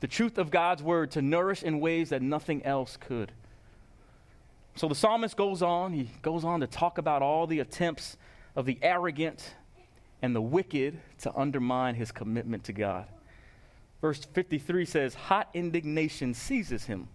the 0.00 0.06
truth 0.06 0.38
of 0.38 0.50
God's 0.50 0.82
word 0.82 1.10
to 1.12 1.22
nourish 1.22 1.62
in 1.62 1.78
ways 1.78 2.08
that 2.08 2.22
nothing 2.22 2.64
else 2.64 2.96
could? 2.96 3.30
So 4.74 4.88
the 4.88 4.94
psalmist 4.94 5.36
goes 5.36 5.60
on, 5.60 5.92
he 5.92 6.08
goes 6.22 6.44
on 6.44 6.60
to 6.60 6.66
talk 6.66 6.96
about 6.96 7.20
all 7.20 7.46
the 7.46 7.60
attempts 7.60 8.16
of 8.54 8.64
the 8.64 8.78
arrogant 8.80 9.54
and 10.22 10.34
the 10.34 10.40
wicked 10.40 10.98
to 11.18 11.36
undermine 11.36 11.94
his 11.94 12.10
commitment 12.10 12.64
to 12.64 12.72
God. 12.72 13.06
Verse 14.00 14.24
53 14.24 14.84
says, 14.84 15.14
Hot 15.14 15.48
indignation 15.54 16.34
seizes 16.34 16.84
him. 16.84 17.08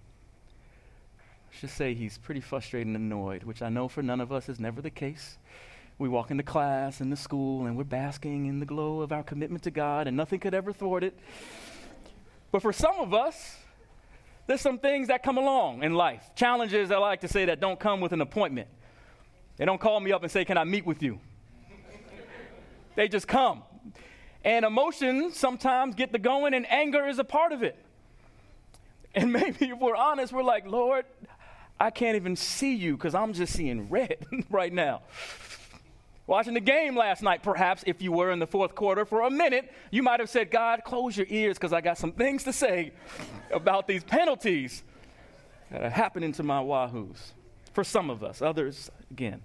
I 1.52 1.58
should 1.58 1.70
say 1.70 1.94
he's 1.94 2.18
pretty 2.18 2.42
frustrated 2.42 2.88
and 2.88 2.96
annoyed, 2.96 3.44
which 3.44 3.62
I 3.62 3.70
know 3.70 3.88
for 3.88 4.02
none 4.02 4.22
of 4.22 4.32
us 4.32 4.50
is 4.50 4.60
never 4.60 4.82
the 4.82 4.90
case. 4.90 5.38
We 5.98 6.10
walk 6.10 6.32
into 6.32 6.44
class, 6.44 7.02
into 7.02 7.16
school, 7.16 7.68
and 7.68 7.78
we're 7.78 7.84
basking 7.84 8.48
in 8.48 8.60
the 8.60 8.66
glow 8.66 9.02
of 9.02 9.12
our 9.12 9.22
commitment 9.22 9.64
to 9.64 9.72
God, 9.72 10.08
and 10.08 10.18
nothing 10.18 10.40
could 10.40 10.54
ever 10.54 10.74
thwart 10.74 11.04
it. 11.04 11.18
But 12.52 12.62
for 12.62 12.74
some 12.74 13.00
of 13.00 13.14
us, 13.14 13.58
there's 14.48 14.62
some 14.62 14.80
things 14.80 15.10
that 15.10 15.24
come 15.24 15.38
along 15.38 15.84
in 15.84 15.94
life. 15.94 16.32
Challenges, 16.36 16.90
I 16.90 16.98
like 16.98 17.22
to 17.22 17.28
say, 17.28 17.46
that 17.46 17.60
don't 17.60 17.80
come 17.80 18.02
with 18.02 18.14
an 18.14 18.22
appointment. 18.22 18.68
They 19.58 19.66
don't 19.66 19.80
call 19.80 20.00
me 20.00 20.12
up 20.12 20.24
and 20.24 20.32
say, 20.32 20.44
Can 20.44 20.58
I 20.58 20.64
meet 20.64 20.86
with 20.86 21.04
you? 21.04 21.20
they 22.96 23.08
just 23.08 23.28
come. 23.28 23.64
And 24.44 24.66
emotions 24.66 25.38
sometimes 25.38 25.96
get 25.96 26.12
the 26.12 26.20
going, 26.20 26.54
and 26.54 26.70
anger 26.72 27.08
is 27.08 27.20
a 27.20 27.24
part 27.24 27.52
of 27.52 27.64
it. 27.64 27.76
And 29.14 29.32
maybe 29.34 29.70
if 29.70 29.80
we're 29.80 29.96
honest, 29.96 30.34
we're 30.34 30.44
like, 30.44 30.66
Lord, 30.66 31.06
I 31.80 31.90
can't 31.90 32.16
even 32.16 32.36
see 32.36 32.76
you 32.76 32.96
because 32.96 33.16
I'm 33.16 33.34
just 33.34 33.54
seeing 33.54 33.90
red 33.90 34.26
right 34.50 34.72
now. 34.72 35.02
Watching 36.28 36.54
the 36.54 36.62
game 36.62 36.96
last 36.96 37.24
night, 37.24 37.44
perhaps 37.44 37.84
if 37.86 38.02
you 38.02 38.12
were 38.12 38.32
in 38.32 38.40
the 38.40 38.48
fourth 38.48 38.76
quarter 38.76 39.04
for 39.06 39.22
a 39.24 39.30
minute, 39.30 39.72
you 39.90 40.02
might 40.02 40.20
have 40.20 40.30
said, 40.30 40.50
God, 40.50 40.84
close 40.86 41.18
your 41.18 41.26
ears 41.30 41.58
because 41.58 41.74
I 41.74 41.82
got 41.82 41.98
some 41.98 42.14
things 42.14 42.44
to 42.44 42.54
say 42.54 42.94
about 43.52 43.88
these 43.88 44.04
penalties 44.04 44.84
that 45.72 45.82
are 45.82 45.90
happening 45.90 46.32
to 46.34 46.44
my 46.44 46.62
Wahoos. 46.62 47.18
For 47.74 47.84
some 47.84 48.10
of 48.10 48.24
us, 48.24 48.42
others, 48.42 48.92
again, 49.10 49.42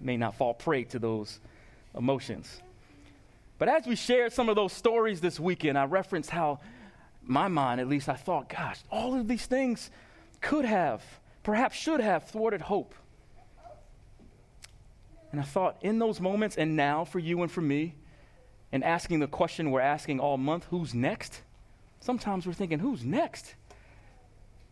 may 0.00 0.16
not 0.16 0.36
fall 0.36 0.54
prey 0.54 0.84
to 0.84 0.98
those 0.98 1.40
emotions. 1.94 2.60
But 3.58 3.68
as 3.68 3.86
we 3.86 3.96
shared 3.96 4.32
some 4.32 4.48
of 4.48 4.56
those 4.56 4.72
stories 4.72 5.20
this 5.20 5.40
weekend, 5.40 5.78
I 5.78 5.84
referenced 5.84 6.30
how, 6.30 6.60
my 7.22 7.48
mind 7.48 7.80
at 7.80 7.88
least, 7.88 8.08
I 8.08 8.14
thought, 8.14 8.48
gosh, 8.48 8.80
all 8.90 9.18
of 9.18 9.28
these 9.28 9.46
things 9.46 9.90
could 10.40 10.64
have, 10.64 11.02
perhaps 11.42 11.76
should 11.76 12.00
have, 12.00 12.28
thwarted 12.28 12.60
hope. 12.60 12.94
And 15.32 15.40
I 15.40 15.44
thought, 15.44 15.76
in 15.80 15.98
those 15.98 16.20
moments, 16.20 16.56
and 16.56 16.76
now 16.76 17.04
for 17.04 17.18
you 17.18 17.42
and 17.42 17.50
for 17.50 17.60
me, 17.60 17.94
and 18.72 18.84
asking 18.84 19.20
the 19.20 19.26
question 19.26 19.70
we're 19.70 19.80
asking 19.80 20.20
all 20.20 20.36
month, 20.36 20.66
who's 20.70 20.94
next? 20.94 21.40
Sometimes 22.00 22.46
we're 22.46 22.52
thinking, 22.52 22.78
who's 22.78 23.04
next? 23.04 23.54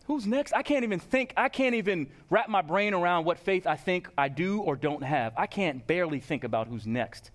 Who's 0.05 0.27
next? 0.27 0.53
I 0.53 0.61
can't 0.61 0.83
even 0.83 0.99
think, 0.99 1.33
I 1.35 1.49
can't 1.49 1.75
even 1.75 2.07
wrap 2.29 2.47
my 2.47 2.61
brain 2.61 2.93
around 2.93 3.25
what 3.25 3.39
faith 3.39 3.65
I 3.65 3.75
think 3.75 4.07
I 4.17 4.27
do 4.27 4.61
or 4.61 4.75
don't 4.75 5.03
have. 5.03 5.33
I 5.35 5.47
can't 5.47 5.85
barely 5.87 6.19
think 6.19 6.43
about 6.43 6.67
who's 6.67 6.85
next. 6.85 7.31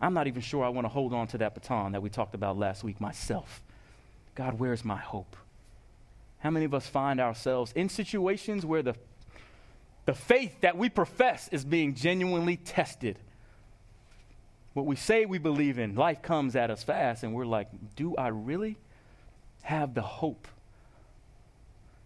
I'm 0.00 0.14
not 0.14 0.26
even 0.26 0.42
sure 0.42 0.64
I 0.64 0.68
want 0.68 0.84
to 0.84 0.88
hold 0.88 1.12
on 1.12 1.26
to 1.28 1.38
that 1.38 1.54
baton 1.54 1.92
that 1.92 2.02
we 2.02 2.10
talked 2.10 2.34
about 2.34 2.58
last 2.58 2.84
week 2.84 3.00
myself. 3.00 3.62
God, 4.34 4.58
where's 4.58 4.84
my 4.84 4.98
hope? 4.98 5.36
How 6.40 6.50
many 6.50 6.64
of 6.66 6.74
us 6.74 6.86
find 6.86 7.20
ourselves 7.20 7.72
in 7.72 7.88
situations 7.88 8.66
where 8.66 8.82
the, 8.82 8.94
the 10.04 10.14
faith 10.14 10.60
that 10.60 10.76
we 10.76 10.88
profess 10.88 11.48
is 11.48 11.64
being 11.64 11.94
genuinely 11.94 12.56
tested? 12.56 13.18
What 14.74 14.86
we 14.86 14.96
say 14.96 15.24
we 15.24 15.38
believe 15.38 15.78
in, 15.78 15.94
life 15.94 16.20
comes 16.20 16.56
at 16.56 16.70
us 16.70 16.82
fast, 16.82 17.22
and 17.22 17.32
we're 17.32 17.46
like, 17.46 17.68
do 17.96 18.16
I 18.16 18.28
really 18.28 18.76
have 19.62 19.94
the 19.94 20.02
hope? 20.02 20.48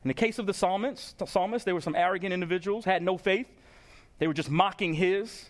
In 0.04 0.08
the 0.08 0.14
case 0.14 0.38
of 0.38 0.46
the 0.46 0.54
psalmists, 0.54 1.14
the 1.14 1.26
psalmists, 1.26 1.64
there 1.64 1.74
were 1.74 1.80
some 1.80 1.96
arrogant 1.96 2.32
individuals, 2.32 2.84
had 2.84 3.02
no 3.02 3.16
faith. 3.16 3.48
They 4.18 4.26
were 4.26 4.34
just 4.34 4.50
mocking 4.50 4.94
his 4.94 5.46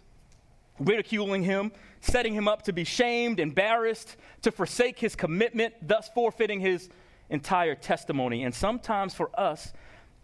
ridiculing 0.78 1.42
him, 1.42 1.72
setting 2.00 2.34
him 2.34 2.48
up 2.48 2.62
to 2.62 2.72
be 2.72 2.84
shamed, 2.84 3.40
embarrassed, 3.40 4.16
to 4.42 4.52
forsake 4.52 4.98
his 4.98 5.14
commitment, 5.16 5.74
thus 5.86 6.08
forfeiting 6.14 6.60
his 6.60 6.88
entire 7.30 7.74
testimony. 7.74 8.44
And 8.44 8.54
sometimes 8.54 9.14
for 9.14 9.30
us, 9.38 9.72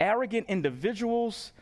arrogant 0.01 0.47
individuals, 0.49 1.53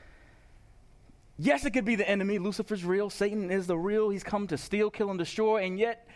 yes, 1.38 1.64
it 1.64 1.70
could 1.70 1.84
be 1.84 1.96
the 1.96 2.08
enemy. 2.08 2.38
Lucifer's 2.38 2.84
real, 2.84 3.10
Satan 3.10 3.50
is 3.50 3.66
the 3.66 3.76
real. 3.76 4.10
He's 4.10 4.24
come 4.24 4.46
to 4.48 4.58
steal, 4.58 4.90
kill, 4.90 5.10
and 5.10 5.18
destroy, 5.18 5.64
and 5.64 5.78
yet 5.78 6.06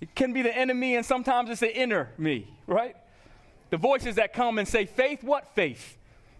it 0.00 0.14
can 0.14 0.32
be 0.32 0.42
the 0.42 0.56
enemy, 0.56 0.96
and 0.96 1.06
sometimes 1.06 1.50
it's 1.50 1.60
the 1.60 1.74
inner 1.74 2.10
me, 2.18 2.48
right? 2.66 2.96
The 3.70 3.76
voices 3.76 4.16
that 4.16 4.32
come 4.32 4.58
and 4.58 4.66
say, 4.66 4.86
Faith, 4.86 5.22
what 5.22 5.54
faith? 5.54 5.96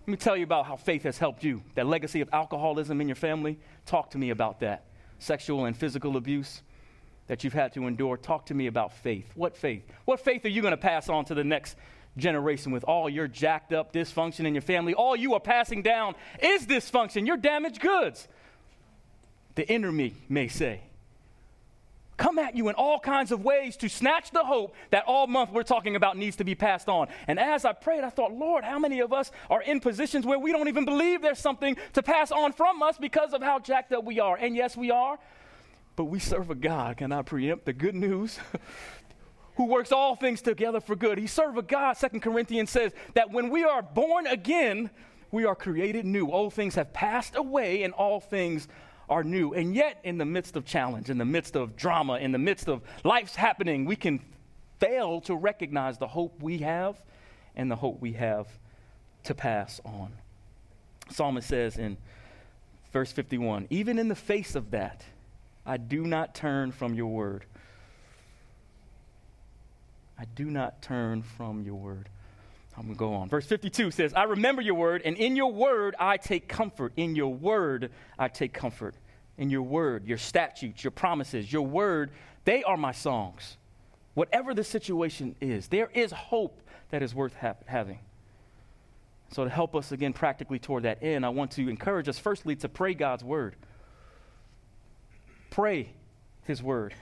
Let 0.07 0.11
me 0.11 0.17
tell 0.19 0.37
you 0.37 0.45
about 0.45 0.67
how 0.67 0.77
faith 0.77 1.05
has 1.05 1.17
helped 1.17 1.43
you. 1.43 1.63
That 1.77 1.87
legacy 1.87 2.21
of 2.21 2.29
alcoholism 2.31 3.01
in 3.01 3.09
your 3.09 3.15
family, 3.15 3.59
talk 3.87 4.11
to 4.11 4.19
me 4.19 4.31
about 4.31 4.61
that 4.61 4.85
sexual 5.19 5.65
and 5.65 5.77
physical 5.77 6.17
abuse 6.17 6.63
that 7.27 7.45
you've 7.45 7.53
had 7.53 7.73
to 7.75 7.87
endure. 7.87 8.17
Talk 8.17 8.47
to 8.47 8.55
me 8.55 8.67
about 8.67 8.93
faith. 8.93 9.31
What 9.35 9.57
faith? 9.57 9.85
What 10.05 10.21
faith 10.21 10.45
are 10.45 10.51
you 10.51 10.63
going 10.63 10.73
to 10.73 10.77
pass 10.77 11.09
on 11.09 11.25
to 11.27 11.35
the 11.35 11.45
next 11.45 11.77
generation 12.17 12.71
with 12.71 12.85
all 12.85 13.09
your 13.09 13.27
jacked 13.27 13.73
up 13.73 13.93
dysfunction 13.93 14.47
in 14.47 14.55
your 14.55 14.63
family? 14.63 14.95
All 14.95 15.17
you 15.17 15.35
are 15.35 15.41
passing 15.41 15.83
down 15.83 16.15
is 16.41 16.67
dysfunction. 16.67 17.27
You're 17.27 17.37
damaged 17.37 17.81
goods. 17.81 18.29
The 19.55 19.67
inner 19.71 19.93
me 19.93 20.15
may 20.29 20.49
say 20.49 20.81
come 22.17 22.39
at 22.39 22.57
you 22.57 22.69
in 22.69 22.75
all 22.75 22.99
kinds 22.99 23.33
of 23.33 23.45
ways 23.45 23.77
to 23.79 23.89
snatch 23.89 24.31
the 24.31 24.45
hope 24.45 24.75
that 24.91 25.05
all 25.07 25.27
month 25.27 25.51
we're 25.53 25.63
talking 25.63 25.97
about 25.97 26.17
needs 26.17 26.37
to 26.37 26.45
be 26.45 26.55
passed 26.55 26.89
on. 26.89 27.09
And 27.27 27.39
as 27.39 27.65
I 27.65 27.73
prayed, 27.73 28.05
I 28.05 28.11
thought, 28.11 28.33
Lord, 28.33 28.65
how 28.65 28.79
many 28.79 29.01
of 29.01 29.13
us 29.13 29.31
are 29.51 29.63
in 29.63 29.81
positions 29.81 30.25
where 30.25 30.39
we 30.39 30.53
don't 30.53 30.69
even 30.69 30.85
believe 30.85 31.23
there's 31.23 31.39
something 31.39 31.77
to 31.95 32.03
pass 32.03 32.31
on 32.31 32.53
from 32.53 32.83
us 32.83 32.99
because 32.99 33.33
of 33.33 33.43
how 33.43 33.59
jacked 33.59 33.93
up 33.93 34.05
we 34.05 34.21
are? 34.21 34.37
And 34.37 34.55
yes, 34.55 34.77
we 34.77 34.91
are, 34.91 35.19
but 35.97 36.05
we 36.05 36.19
serve 36.19 36.51
a 36.51 36.55
God. 36.55 36.99
Can 36.99 37.13
I 37.13 37.23
preempt 37.23 37.65
the 37.65 37.73
good 37.73 37.95
news? 37.95 38.39
Who 39.57 39.67
works 39.67 39.93
all 39.93 40.17
things 40.17 40.43
together 40.43 40.81
for 40.81 40.97
good. 40.97 41.17
He 41.17 41.29
serve 41.29 41.57
a 41.57 41.63
God, 41.63 41.97
Second 41.97 42.21
Corinthians 42.21 42.71
says, 42.71 42.93
that 43.15 43.31
when 43.31 43.51
we 43.51 43.63
are 43.63 43.83
born 43.83 44.27
again, 44.27 44.91
we 45.31 45.45
are 45.45 45.55
created 45.55 46.05
new. 46.07 46.29
Old 46.31 46.55
things 46.55 46.75
have 46.75 46.93
passed 46.93 47.37
away 47.37 47.83
and 47.85 47.93
all 47.93 48.21
things 48.21 48.69
are 49.09 49.23
new. 49.23 49.53
And 49.55 49.75
yet, 49.75 50.01
in 50.05 50.19
the 50.19 50.25
midst 50.25 50.57
of 50.57 50.65
challenge, 50.65 51.11
in 51.11 51.19
the 51.19 51.25
midst 51.25 51.57
of 51.57 51.77
drama, 51.77 52.19
in 52.19 52.33
the 52.33 52.39
midst 52.39 52.69
of 52.69 52.83
life's 53.05 53.37
happening, 53.37 53.85
we 53.85 53.97
can 53.97 54.21
fail 54.79 55.21
to 55.23 55.35
recognize 55.35 55.99
the 55.99 56.09
hope 56.09 56.43
we 56.43 56.59
have 56.59 57.01
and 57.57 57.71
the 57.71 57.77
hope 57.77 58.01
we 58.01 58.13
have 58.13 58.47
to 59.25 59.35
pass 59.35 59.81
on. 59.85 60.13
Psalmist 61.11 61.49
says 61.49 61.79
in 61.79 61.97
verse 62.93 63.13
51 63.13 63.67
Even 63.71 63.99
in 63.99 64.09
the 64.09 64.15
face 64.15 64.55
of 64.55 64.71
that, 64.71 65.05
I 65.67 65.77
do 65.77 66.07
not 66.07 66.35
turn 66.35 66.73
from 66.73 66.95
your 66.95 67.09
word. 67.09 67.45
I 70.19 70.25
do 70.27 70.45
not 70.47 70.81
turn 70.83 71.23
from 71.23 71.63
your 71.63 71.75
word. 71.75 72.09
I'm 72.77 72.85
going 72.85 72.95
to 72.95 72.99
go 72.99 73.15
on. 73.15 73.29
Verse 73.29 73.47
52 73.47 73.91
says, 73.91 74.13
I 74.15 74.25
remember 74.25 74.61
your 74.61 74.75
word, 74.75 75.03
and 75.05 75.17
in 75.17 75.37
your 75.37 75.53
word 75.53 75.95
I 75.99 76.17
take 76.17 76.49
comfort. 76.49 76.93
In 76.97 77.15
your 77.15 77.33
word 77.33 77.93
I 78.19 78.29
take 78.29 78.53
comfort. 78.53 78.97
In 79.39 79.51
your 79.51 79.63
word, 79.63 80.07
your 80.07 80.19
statutes, 80.19 80.83
your 80.83 80.91
promises, 80.91 81.53
your 81.53 81.67
word, 81.67 82.11
they 82.45 82.63
are 82.65 82.77
my 82.77 82.93
songs. 82.93 83.57
Whatever 84.15 84.55
the 84.55 84.65
situation 84.65 85.35
is, 85.41 85.69
there 85.69 85.91
is 85.93 86.13
hope 86.13 86.61
that 86.91 87.03
is 87.03 87.15
worth 87.15 87.35
ha- 87.37 87.55
having. 87.67 87.99
So, 89.33 89.43
to 89.43 89.51
help 89.51 89.75
us 89.75 89.91
again 89.91 90.13
practically 90.13 90.61
toward 90.61 90.85
that 90.85 91.03
end, 91.03 91.27
I 91.27 91.31
want 91.31 91.51
to 91.53 91.69
encourage 91.69 92.09
us 92.09 92.19
firstly 92.19 92.55
to 92.57 92.69
pray 92.69 92.95
God's 92.95 93.25
word. 93.25 93.57
Pray 95.51 95.91
His 96.45 96.63
word. 96.63 96.95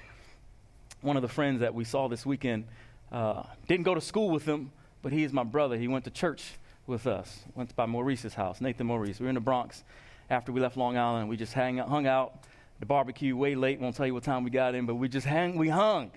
One 1.03 1.17
of 1.17 1.23
the 1.23 1.29
friends 1.29 1.61
that 1.61 1.75
we 1.75 1.85
saw 1.85 2.09
this 2.09 2.25
weekend 2.25 2.65
uh, 3.11 3.43
didn't 3.69 3.85
go 3.85 3.95
to 3.95 4.01
school 4.01 4.31
with 4.31 4.47
him, 4.47 4.71
but 5.03 5.13
he 5.13 5.25
is 5.25 5.33
my 5.33 5.45
brother. 5.45 5.77
He 5.77 5.89
went 5.89 6.05
to 6.05 6.11
church 6.11 6.55
with 6.87 7.07
us. 7.07 7.43
Went 7.55 7.75
by 7.77 7.87
Maurice's 7.87 8.35
house, 8.35 8.61
Nathan 8.61 8.87
Maurice. 8.87 9.19
We 9.21 9.25
were 9.25 9.31
in 9.31 9.35
the 9.35 9.41
Bronx 9.41 9.85
after 10.31 10.53
we 10.53 10.61
left 10.61 10.77
Long 10.77 10.97
Island. 10.97 11.29
We 11.29 11.37
just 11.37 11.53
hang, 11.53 11.79
hung 11.79 12.07
out, 12.07 12.45
the 12.81 12.87
barbecue 12.87 13.37
way 13.37 13.55
late. 13.55 13.81
Won't 13.81 13.97
tell 13.97 14.07
you 14.07 14.15
what 14.15 14.23
time 14.23 14.45
we 14.45 14.51
got 14.51 14.75
in, 14.75 14.87
but 14.87 14.95
we 14.95 15.09
just 15.09 15.27
hang, 15.27 15.57
we 15.59 15.69
hung. 15.69 16.11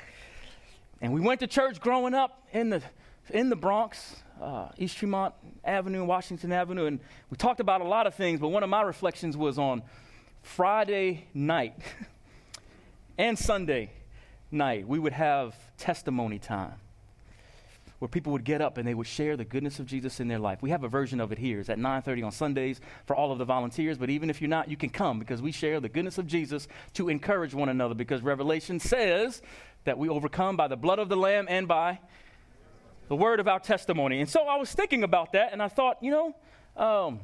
And 1.01 1.13
we 1.13 1.21
went 1.21 1.39
to 1.41 1.47
church 1.47 1.79
growing 1.79 2.13
up 2.13 2.47
in 2.53 2.69
the, 2.69 2.81
in 3.31 3.49
the 3.49 3.55
Bronx, 3.55 4.15
uh, 4.41 4.69
East 4.77 4.97
Tremont 4.97 5.33
Avenue 5.63 6.03
Washington 6.05 6.51
Avenue. 6.51 6.85
And 6.85 6.99
we 7.29 7.37
talked 7.37 7.59
about 7.59 7.81
a 7.81 7.85
lot 7.85 8.07
of 8.07 8.15
things, 8.15 8.39
but 8.39 8.49
one 8.49 8.63
of 8.63 8.69
my 8.69 8.81
reflections 8.81 9.35
was 9.35 9.59
on 9.59 9.83
Friday 10.41 11.25
night 11.33 11.75
and 13.17 13.37
Sunday 13.37 13.91
night. 14.51 14.87
We 14.87 14.99
would 14.99 15.13
have 15.13 15.55
testimony 15.77 16.39
time 16.39 16.75
where 18.05 18.09
people 18.09 18.31
would 18.31 18.43
get 18.43 18.61
up 18.61 18.77
and 18.77 18.87
they 18.87 18.93
would 18.93 19.07
share 19.07 19.35
the 19.35 19.43
goodness 19.43 19.79
of 19.79 19.87
Jesus 19.87 20.19
in 20.19 20.27
their 20.27 20.37
life. 20.37 20.61
We 20.61 20.69
have 20.69 20.83
a 20.83 20.87
version 20.87 21.19
of 21.19 21.31
it 21.31 21.39
here. 21.39 21.59
It's 21.59 21.69
at 21.69 21.79
9:30 21.79 22.21
on 22.21 22.31
Sundays 22.31 22.79
for 23.07 23.15
all 23.15 23.31
of 23.31 23.39
the 23.39 23.45
volunteers, 23.45 23.97
but 23.97 24.11
even 24.11 24.29
if 24.29 24.39
you're 24.39 24.47
not, 24.47 24.69
you 24.69 24.77
can 24.77 24.91
come 24.91 25.17
because 25.17 25.41
we 25.41 25.51
share 25.51 25.79
the 25.79 25.89
goodness 25.89 26.19
of 26.19 26.27
Jesus 26.27 26.67
to 26.93 27.09
encourage 27.09 27.55
one 27.55 27.67
another 27.67 27.95
because 27.95 28.21
Revelation 28.21 28.79
says 28.79 29.41
that 29.85 29.97
we 29.97 30.07
overcome 30.07 30.55
by 30.55 30.67
the 30.67 30.77
blood 30.77 30.99
of 30.99 31.09
the 31.09 31.17
lamb 31.17 31.47
and 31.49 31.67
by 31.67 31.99
the 33.07 33.15
word 33.15 33.39
of 33.39 33.47
our 33.47 33.59
testimony. 33.59 34.19
And 34.19 34.29
so 34.29 34.43
I 34.43 34.57
was 34.57 34.71
thinking 34.71 35.03
about 35.03 35.31
that 35.31 35.51
and 35.51 35.63
I 35.63 35.67
thought, 35.67 35.97
you 36.03 36.11
know, 36.11 36.35
um, 36.77 37.21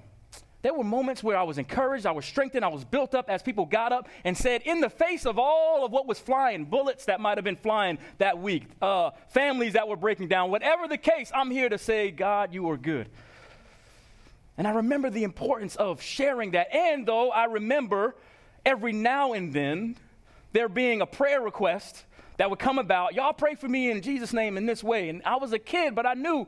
there 0.62 0.74
were 0.74 0.84
moments 0.84 1.24
where 1.24 1.38
I 1.38 1.44
was 1.44 1.58
encouraged, 1.58 2.06
I 2.06 2.12
was 2.12 2.26
strengthened, 2.26 2.64
I 2.64 2.68
was 2.68 2.86
built 2.86 3.16
up 3.16 3.30
as 3.30 3.42
people 3.42 3.66
got 3.66 3.92
up 3.92 4.08
and 4.24 4.38
said, 4.38 4.62
in 4.64 4.80
the 4.80 4.90
face 4.90 5.26
of 5.26 5.40
all 5.40 5.86
of 5.86 5.92
what 5.92 6.06
was 6.08 6.20
flying, 6.20 6.66
bullets 6.66 7.06
that 7.06 7.20
might 7.20 7.38
have 7.38 7.44
been 7.44 7.56
flying 7.56 7.98
that 8.20 8.40
week, 8.40 8.66
uh, 8.82 9.12
families 9.30 9.74
that 9.74 9.88
were 9.88 9.96
breaking 9.96 10.28
down, 10.28 10.52
whatever 10.52 10.88
the 10.88 10.98
case, 10.98 11.32
I'm 11.34 11.50
here 11.50 11.70
to 11.70 11.78
say, 11.78 12.12
God, 12.12 12.54
you 12.54 12.70
are 12.70 12.78
good. 12.78 13.10
And 14.58 14.68
I 14.68 14.72
remember 14.72 15.10
the 15.10 15.24
importance 15.24 15.76
of 15.76 16.02
sharing 16.02 16.52
that. 16.52 16.74
And 16.76 17.08
though 17.08 17.32
I 17.32 17.46
remember 17.46 18.16
every 18.64 18.94
now 18.94 19.34
and 19.34 19.52
then 19.52 19.98
there 20.54 20.70
being 20.70 21.02
a 21.02 21.06
prayer 21.08 21.42
request 21.42 22.04
that 22.38 22.50
would 22.50 22.60
come 22.60 22.78
about, 22.78 23.16
y'all 23.16 23.34
pray 23.34 23.56
for 23.56 23.68
me 23.68 23.90
in 23.90 24.02
Jesus' 24.02 24.34
name 24.34 24.58
in 24.58 24.68
this 24.68 24.84
way. 24.84 25.10
And 25.10 25.24
I 25.26 25.38
was 25.38 25.54
a 25.54 25.60
kid, 25.60 25.96
but 25.96 26.06
I 26.06 26.14
knew 26.14 26.48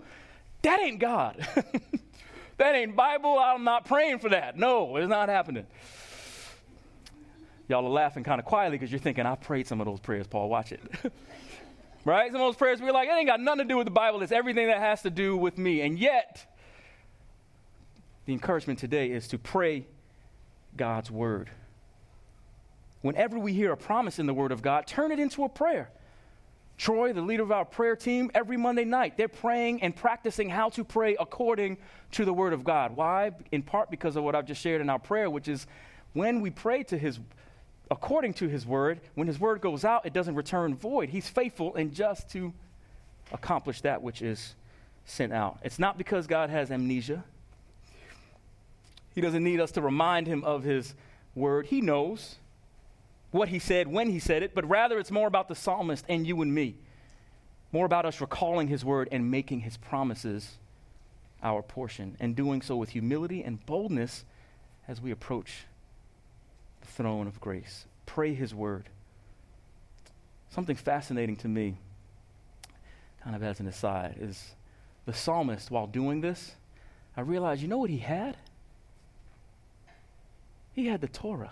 that 0.61 0.79
ain't 0.79 0.99
God. 0.99 1.47
That 2.57 2.75
ain't 2.75 2.95
Bible. 2.95 3.37
I'm 3.39 3.63
not 3.63 3.85
praying 3.85 4.19
for 4.19 4.29
that. 4.29 4.57
No, 4.57 4.95
it's 4.97 5.09
not 5.09 5.29
happening. 5.29 5.65
Y'all 7.67 7.85
are 7.85 7.89
laughing 7.89 8.23
kind 8.23 8.39
of 8.39 8.45
quietly 8.45 8.77
because 8.77 8.91
you're 8.91 8.99
thinking, 8.99 9.25
I 9.25 9.35
prayed 9.35 9.67
some 9.67 9.79
of 9.81 9.87
those 9.87 9.99
prayers, 9.99 10.27
Paul. 10.27 10.49
Watch 10.49 10.71
it. 10.71 10.81
right? 12.05 12.31
Some 12.31 12.41
of 12.41 12.47
those 12.47 12.55
prayers, 12.55 12.81
we're 12.81 12.91
like, 12.91 13.07
it 13.07 13.13
ain't 13.13 13.27
got 13.27 13.39
nothing 13.39 13.59
to 13.59 13.65
do 13.65 13.77
with 13.77 13.85
the 13.85 13.91
Bible. 13.91 14.21
It's 14.21 14.31
everything 14.31 14.67
that 14.67 14.79
has 14.79 15.01
to 15.03 15.09
do 15.09 15.37
with 15.37 15.57
me. 15.57 15.81
And 15.81 15.97
yet, 15.97 16.45
the 18.25 18.33
encouragement 18.33 18.79
today 18.79 19.11
is 19.11 19.27
to 19.29 19.37
pray 19.37 19.85
God's 20.75 21.09
word. 21.09 21.49
Whenever 23.01 23.39
we 23.39 23.53
hear 23.53 23.71
a 23.71 23.77
promise 23.77 24.19
in 24.19 24.25
the 24.25 24.33
word 24.33 24.51
of 24.51 24.61
God, 24.61 24.87
turn 24.87 25.11
it 25.11 25.19
into 25.19 25.43
a 25.43 25.49
prayer. 25.49 25.89
Troy, 26.77 27.13
the 27.13 27.21
leader 27.21 27.43
of 27.43 27.51
our 27.51 27.65
prayer 27.65 27.95
team, 27.95 28.31
every 28.33 28.57
Monday 28.57 28.83
night, 28.83 29.15
they're 29.15 29.27
praying 29.27 29.83
and 29.83 29.95
practicing 29.95 30.49
how 30.49 30.69
to 30.69 30.83
pray 30.83 31.15
according 31.19 31.77
to 32.11 32.25
the 32.25 32.33
Word 32.33 32.53
of 32.53 32.63
God. 32.63 32.95
Why? 32.95 33.31
In 33.51 33.61
part 33.61 33.91
because 33.91 34.15
of 34.15 34.23
what 34.23 34.35
I've 34.35 34.45
just 34.45 34.61
shared 34.61 34.81
in 34.81 34.89
our 34.89 34.99
prayer, 34.99 35.29
which 35.29 35.47
is 35.47 35.67
when 36.13 36.41
we 36.41 36.49
pray 36.49 36.83
to 36.83 36.97
His, 36.97 37.19
according 37.91 38.33
to 38.35 38.47
His 38.47 38.65
Word, 38.65 39.01
when 39.15 39.27
His 39.27 39.39
Word 39.39 39.61
goes 39.61 39.85
out, 39.85 40.05
it 40.05 40.13
doesn't 40.13 40.35
return 40.35 40.75
void. 40.75 41.09
He's 41.09 41.29
faithful 41.29 41.75
and 41.75 41.93
just 41.93 42.29
to 42.31 42.53
accomplish 43.31 43.81
that 43.81 44.01
which 44.01 44.21
is 44.21 44.55
sent 45.05 45.31
out. 45.31 45.59
It's 45.63 45.79
not 45.79 45.97
because 45.97 46.27
God 46.27 46.49
has 46.49 46.71
amnesia. 46.71 47.23
He 49.13 49.21
doesn't 49.21 49.43
need 49.43 49.59
us 49.59 49.71
to 49.73 49.81
remind 49.81 50.27
Him 50.27 50.43
of 50.43 50.63
His 50.63 50.95
Word. 51.35 51.67
He 51.67 51.81
knows 51.81 52.37
what 53.33 53.49
he 53.49 53.59
said 53.59 53.87
when 53.87 54.09
he 54.09 54.19
said 54.19 54.43
it, 54.43 54.53
but 54.53 54.67
rather 54.69 54.99
it's 54.99 55.11
more 55.11 55.27
about 55.27 55.47
the 55.47 55.55
psalmist 55.55 56.05
and 56.07 56.25
you 56.25 56.41
and 56.41 56.53
me. 56.53 56.75
More 57.71 57.85
about 57.85 58.05
us 58.05 58.21
recalling 58.21 58.67
his 58.67 58.85
word 58.85 59.09
and 59.11 59.31
making 59.31 59.61
his 59.61 59.77
promises 59.77 60.57
our 61.41 61.61
portion, 61.61 62.15
and 62.21 62.37
doing 62.37 62.61
so 62.61 62.77
with 62.77 62.89
humility 62.91 63.43
and 63.43 63.65
boldness 63.65 64.23
as 64.87 65.01
we 65.01 65.11
approach 65.11 65.65
the 66.79 66.87
throne 66.87 67.27
of 67.27 67.41
grace. 67.41 67.85
Pray 68.05 68.33
his 68.33 68.55
word. 68.55 68.87
Something 70.49 70.77
fascinating 70.77 71.35
to 71.37 71.49
me, 71.49 71.79
kind 73.23 73.35
of 73.35 73.43
as 73.43 73.59
an 73.59 73.67
aside, 73.67 74.15
is 74.21 74.51
the 75.05 75.13
psalmist, 75.13 75.69
while 75.69 75.87
doing 75.87 76.21
this, 76.21 76.55
I 77.17 77.21
realized, 77.21 77.61
you 77.61 77.67
know 77.67 77.77
what 77.77 77.89
he 77.89 77.97
had? 77.97 78.37
He 80.71 80.87
had 80.87 81.01
the 81.01 81.07
Torah. 81.07 81.51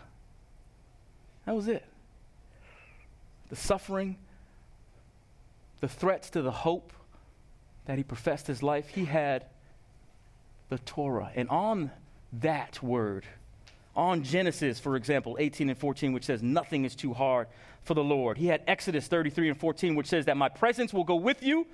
That 1.46 1.56
was 1.56 1.68
it. 1.68 1.84
The 3.50 3.56
suffering, 3.56 4.18
the 5.80 5.88
threats 5.88 6.30
to 6.32 6.42
the 6.42 6.52
hope 6.52 6.94
that 7.86 7.98
he 7.98 8.04
professed 8.04 8.48
his 8.48 8.64
life, 8.64 8.90
he 8.90 9.06
had 9.06 9.46
the 10.70 10.78
Torah. 10.80 11.32
And 11.36 11.50
on 11.50 11.92
that 12.34 12.82
word, 12.82 13.26
on 13.96 14.24
Genesis, 14.24 14.80
for 14.80 14.96
example, 14.96 15.36
18 15.40 15.70
and 15.70 15.78
14, 15.78 16.14
which 16.14 16.24
says, 16.24 16.42
Nothing 16.42 16.86
is 16.86 16.96
too 16.96 17.14
hard 17.14 17.48
for 17.84 17.94
the 17.94 18.04
Lord. 18.04 18.38
He 18.38 18.48
had 18.48 18.62
Exodus 18.68 19.08
33 19.08 19.50
and 19.50 19.60
14, 19.60 19.96
which 19.96 20.08
says 20.08 20.26
that 20.26 20.38
my 20.38 20.48
presence 20.48 20.94
will 20.94 21.04
go 21.04 21.16
with 21.16 21.44
you 21.44 21.68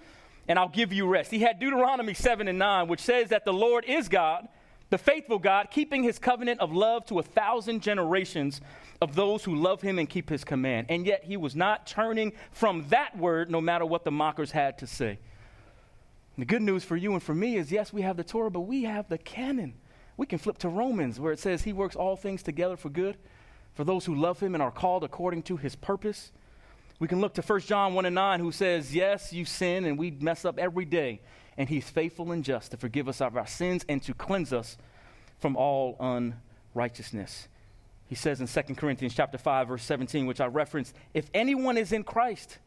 and 0.47 0.58
I'll 0.58 0.69
give 0.69 0.93
you 0.93 1.08
rest. 1.08 1.30
He 1.30 1.39
had 1.39 1.60
Deuteronomy 1.60 2.13
7 2.13 2.47
and 2.47 2.58
9, 2.58 2.88
which 2.88 3.01
says 3.01 3.30
that 3.30 3.45
the 3.45 3.53
Lord 3.53 3.84
is 3.86 4.08
God, 4.08 4.47
the 4.89 4.97
faithful 4.97 5.39
God, 5.39 5.69
keeping 5.69 6.04
his 6.04 6.17
covenant 6.17 6.60
of 6.60 6.71
love 6.71 7.06
to 7.08 7.19
a 7.19 7.23
thousand 7.23 7.82
generations 7.82 8.62
of 9.02 9.15
those 9.15 9.43
who 9.43 9.56
love 9.56 9.82
him 9.82 10.00
and 10.00 10.10
keep 10.10 10.30
his 10.30 10.43
command. 10.43 10.88
And 10.89 11.06
yet 11.06 11.23
he 11.26 11.38
was 11.38 11.56
not 11.56 11.88
turning 11.88 12.34
from 12.52 12.86
that 12.89 13.17
word 13.17 13.52
no 13.52 13.60
matter 13.60 13.86
what 13.86 14.04
the 14.06 14.12
mockers 14.12 14.52
had 14.52 14.78
to 14.80 14.88
say. 14.88 15.19
The 16.38 16.45
good 16.45 16.62
news 16.62 16.84
for 16.84 16.95
you 16.95 17.13
and 17.13 17.21
for 17.21 17.34
me 17.34 17.58
is 17.58 17.71
yes, 17.71 17.91
we 17.91 18.04
have 18.04 18.15
the 18.15 18.23
Torah, 18.23 18.52
but 18.52 18.62
we 18.62 18.84
have 18.84 19.10
the 19.10 19.17
canon. 19.17 19.73
We 20.15 20.26
can 20.26 20.39
flip 20.39 20.58
to 20.60 20.69
Romans 20.69 21.19
where 21.19 21.34
it 21.34 21.39
says 21.39 21.63
he 21.63 21.73
works 21.73 21.95
all 21.95 22.15
things 22.15 22.43
together 22.43 22.78
for 22.78 22.89
good 22.89 23.17
for 23.73 23.84
those 23.84 24.06
who 24.06 24.15
love 24.15 24.39
him 24.39 24.56
and 24.56 24.62
are 24.62 24.71
called 24.71 25.04
according 25.04 25.43
to 25.43 25.58
his 25.58 25.76
purpose. 25.76 26.32
We 27.00 27.08
can 27.08 27.21
look 27.21 27.36
to 27.36 27.41
1 27.41 27.60
John 27.62 27.93
1 27.93 28.06
and 28.06 28.15
9 28.15 28.39
who 28.39 28.52
says, 28.52 28.93
Yes, 28.93 29.32
you 29.32 29.45
sin 29.45 29.86
and 29.86 30.00
we 30.00 30.12
mess 30.12 30.45
up 30.45 30.58
every 30.58 30.86
day, 30.86 31.21
and 31.58 31.70
he's 31.70 31.89
faithful 31.89 32.32
and 32.32 32.43
just 32.43 32.72
to 32.72 32.78
forgive 32.78 33.10
us 33.10 33.20
of 33.22 33.36
our 33.36 33.48
sins 33.48 33.84
and 33.89 34.02
to 34.04 34.13
cleanse 34.13 34.54
us 34.54 34.78
from 35.39 35.56
all 35.56 35.98
unrighteousness. 36.74 37.48
He 38.08 38.15
says 38.15 38.39
in 38.39 38.48
2 38.48 38.76
Corinthians 38.76 39.13
chapter 39.13 39.38
5 39.38 39.67
verse 39.67 39.84
17 39.84 40.26
which 40.26 40.39
I 40.39 40.46
referenced, 40.46 40.96
if 41.13 41.30
anyone 41.34 41.78
is 41.78 41.91
in 41.91 42.04
Christ, 42.04 42.60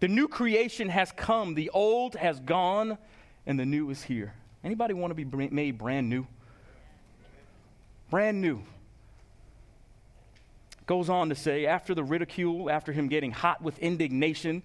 the 0.00 0.08
new 0.08 0.28
creation 0.28 0.88
has 0.90 1.10
come, 1.12 1.54
the 1.54 1.70
old 1.70 2.16
has 2.16 2.38
gone, 2.40 2.98
and 3.46 3.58
the 3.58 3.64
new 3.64 3.88
is 3.90 4.02
here. 4.02 4.34
Anybody 4.62 4.94
want 4.94 5.16
to 5.16 5.24
be 5.24 5.48
made 5.48 5.78
brand 5.78 6.10
new? 6.10 6.26
Brand 8.10 8.40
new. 8.40 8.62
Goes 10.86 11.08
on 11.08 11.30
to 11.30 11.34
say, 11.34 11.66
after 11.66 11.94
the 11.94 12.04
ridicule, 12.04 12.70
after 12.70 12.92
him 12.92 13.08
getting 13.08 13.32
hot 13.32 13.62
with 13.62 13.78
indignation, 13.78 14.62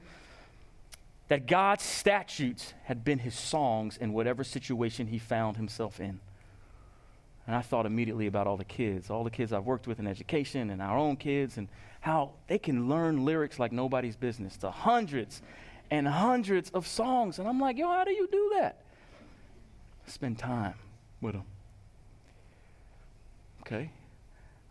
that 1.32 1.48
God's 1.48 1.86
statutes 1.86 2.74
had 2.84 3.06
been 3.06 3.18
his 3.18 3.34
songs 3.34 3.96
in 3.96 4.12
whatever 4.12 4.44
situation 4.44 5.08
he 5.08 5.18
found 5.18 5.56
himself 5.56 6.02
in. 6.02 6.20
And 7.48 7.56
I 7.56 7.62
thought 7.62 7.86
immediately 7.86 8.28
about 8.28 8.48
all 8.48 8.58
the 8.58 8.66
kids, 8.66 9.10
all 9.10 9.24
the 9.24 9.30
kids 9.30 9.54
I've 9.54 9.64
worked 9.64 9.88
with 9.88 9.98
in 9.98 10.08
education 10.08 10.70
and 10.70 10.82
our 10.82 10.98
own 10.98 11.16
kids, 11.16 11.56
and 11.56 11.70
how 12.02 12.32
they 12.48 12.58
can 12.58 12.90
learn 12.90 13.24
lyrics 13.24 13.60
like 13.60 13.72
nobody's 13.72 14.18
business 14.18 14.58
to 14.58 14.72
hundreds 14.72 15.42
and 15.90 16.06
hundreds 16.06 16.70
of 16.72 16.86
songs. 16.86 17.40
And 17.40 17.48
I'm 17.48 17.62
like, 17.62 17.78
yo, 17.78 17.88
how 17.88 18.04
do 18.04 18.12
you 18.12 18.28
do 18.30 18.52
that? 18.56 18.82
Spend 20.08 20.38
time 20.38 20.74
with 21.22 21.32
them. 21.32 21.46
Okay? 23.62 23.90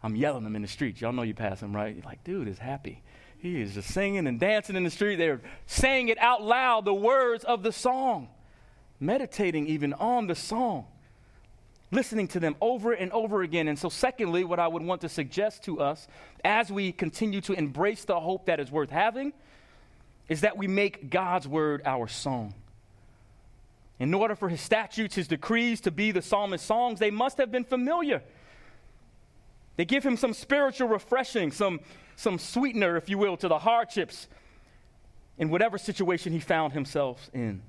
I'm 0.02 0.14
yelling 0.14 0.44
them 0.44 0.56
in 0.56 0.60
the 0.60 0.68
streets. 0.68 1.00
Y'all 1.00 1.14
know 1.14 1.22
you 1.22 1.32
pass 1.32 1.60
them, 1.60 1.74
right? 1.74 1.96
You're 1.96 2.04
like, 2.04 2.22
dude 2.22 2.48
is 2.48 2.58
happy. 2.58 3.02
He 3.40 3.60
is 3.60 3.74
just 3.74 3.88
singing 3.88 4.26
and 4.26 4.38
dancing 4.38 4.76
in 4.76 4.84
the 4.84 4.90
street. 4.90 5.16
They're 5.16 5.40
saying 5.66 6.08
it 6.08 6.18
out 6.18 6.42
loud, 6.42 6.84
the 6.84 6.94
words 6.94 7.42
of 7.44 7.62
the 7.62 7.72
song, 7.72 8.28
meditating 9.00 9.66
even 9.66 9.92
on 9.94 10.26
the 10.26 10.34
song 10.34 10.86
listening 11.90 12.28
to 12.28 12.40
them 12.40 12.56
over 12.60 12.92
and 12.92 13.10
over 13.12 13.42
again. 13.42 13.68
And 13.68 13.78
so, 13.78 13.88
secondly, 13.88 14.44
what 14.44 14.58
I 14.58 14.68
would 14.68 14.82
want 14.82 15.00
to 15.02 15.08
suggest 15.08 15.64
to 15.64 15.80
us 15.80 16.06
as 16.44 16.70
we 16.70 16.92
continue 16.92 17.40
to 17.42 17.52
embrace 17.52 18.04
the 18.04 18.18
hope 18.18 18.46
that 18.46 18.60
is 18.60 18.70
worth 18.70 18.90
having 18.90 19.32
is 20.28 20.42
that 20.42 20.56
we 20.56 20.68
make 20.68 21.10
God's 21.10 21.48
word 21.48 21.82
our 21.84 22.06
song. 22.06 22.54
In 23.98 24.14
order 24.14 24.34
for 24.34 24.48
his 24.48 24.60
statutes, 24.60 25.14
his 25.14 25.28
decrees 25.28 25.80
to 25.82 25.90
be 25.90 26.12
the 26.12 26.22
psalmist's 26.22 26.66
songs, 26.66 27.00
they 27.00 27.10
must 27.10 27.36
have 27.38 27.50
been 27.50 27.64
familiar. 27.64 28.22
They 29.80 29.86
give 29.86 30.04
him 30.04 30.18
some 30.18 30.34
spiritual 30.34 30.88
refreshing, 30.88 31.50
some, 31.52 31.80
some 32.14 32.38
sweetener, 32.38 32.98
if 32.98 33.08
you 33.08 33.16
will, 33.16 33.38
to 33.38 33.48
the 33.48 33.60
hardships 33.60 34.28
in 35.38 35.48
whatever 35.48 35.78
situation 35.78 36.34
he 36.34 36.38
found 36.38 36.74
himself 36.74 37.30
in. 37.32 37.62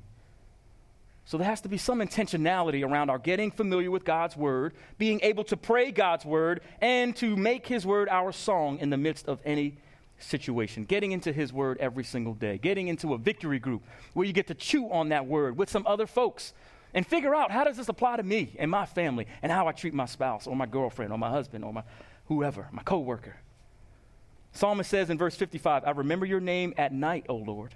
So 1.24 1.38
there 1.38 1.48
has 1.48 1.62
to 1.62 1.70
be 1.70 1.78
some 1.78 2.00
intentionality 2.00 2.86
around 2.86 3.10
our 3.12 3.18
getting 3.18 3.50
familiar 3.50 3.90
with 3.90 4.04
God's 4.04 4.36
word, 4.36 4.74
being 4.98 5.22
able 5.24 5.46
to 5.46 5.56
pray 5.56 5.90
God's 5.90 6.26
word, 6.26 6.60
and 6.82 7.16
to 7.16 7.38
make 7.38 7.66
his 7.66 7.86
word 7.86 8.10
our 8.10 8.34
song 8.34 8.80
in 8.80 8.90
the 8.90 8.98
midst 8.98 9.30
of 9.30 9.40
any 9.46 9.78
situation. 10.20 10.84
Getting 10.84 11.14
into 11.14 11.32
his 11.32 11.54
word 11.54 11.78
every 11.78 12.04
single 12.04 12.34
day, 12.34 12.58
getting 12.58 12.90
into 12.90 13.14
a 13.14 13.18
victory 13.18 13.60
group 13.60 13.84
where 14.16 14.28
you 14.28 14.34
get 14.34 14.48
to 14.48 14.54
chew 14.54 14.92
on 14.92 15.08
that 15.10 15.28
word 15.28 15.58
with 15.58 15.70
some 15.70 15.88
other 15.88 16.08
folks 16.08 16.52
and 16.94 17.06
figure 17.06 17.34
out 17.34 17.52
how 17.52 17.64
does 17.64 17.78
this 17.78 17.90
apply 17.90 18.18
to 18.18 18.24
me 18.24 18.56
and 18.60 18.70
my 18.70 18.86
family 18.86 19.28
and 19.42 19.52
how 19.52 19.68
I 19.68 19.72
treat 19.72 19.94
my 19.94 20.06
spouse 20.06 20.48
or 20.48 20.56
my 20.56 20.66
girlfriend 20.66 21.12
or 21.12 21.18
my 21.18 21.30
husband 21.30 21.64
or 21.64 21.74
my 21.74 21.84
whoever, 22.26 22.68
my 22.72 22.84
coworker. 22.84 23.38
Psalmist 24.54 24.90
says 24.90 25.10
in 25.10 25.18
verse 25.18 25.36
55, 25.36 25.84
I 25.86 25.92
remember 25.92 26.26
your 26.26 26.42
name 26.42 26.74
at 26.78 26.92
night, 26.92 27.26
O 27.30 27.36
Lord 27.36 27.76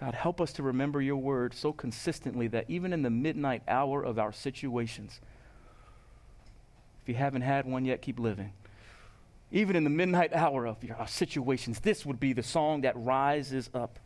God, 0.00 0.14
help 0.14 0.40
us 0.40 0.54
to 0.54 0.62
remember 0.62 1.02
your 1.02 1.18
word 1.18 1.52
so 1.52 1.72
consistently 1.72 2.48
that 2.48 2.64
even 2.68 2.94
in 2.94 3.02
the 3.02 3.10
midnight 3.10 3.62
hour 3.68 4.02
of 4.02 4.18
our 4.18 4.32
situations, 4.32 5.20
if 7.02 7.08
you 7.08 7.14
haven't 7.14 7.42
had 7.42 7.66
one 7.66 7.84
yet, 7.84 8.00
keep 8.00 8.18
living. 8.18 8.54
Even 9.52 9.76
in 9.76 9.84
the 9.84 9.90
midnight 9.90 10.32
hour 10.32 10.66
of 10.66 10.78
our 10.98 11.06
situations, 11.06 11.80
this 11.80 12.06
would 12.06 12.18
be 12.18 12.32
the 12.32 12.42
song 12.42 12.80
that 12.80 12.94
rises 12.96 13.68
up. 13.74 13.98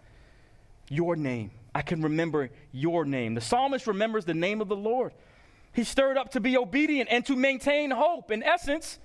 Your 0.88 1.14
name. 1.14 1.52
I 1.74 1.82
can 1.82 2.02
remember 2.02 2.50
your 2.72 3.04
name. 3.04 3.34
The 3.34 3.40
psalmist 3.40 3.86
remembers 3.86 4.24
the 4.24 4.34
name 4.34 4.60
of 4.60 4.68
the 4.68 4.76
Lord. 4.76 5.12
He's 5.72 5.88
stirred 5.88 6.16
up 6.16 6.30
to 6.32 6.40
be 6.40 6.56
obedient 6.56 7.08
and 7.10 7.26
to 7.26 7.34
maintain 7.34 7.90
hope. 7.90 8.30
In 8.30 8.42
essence, 8.42 8.98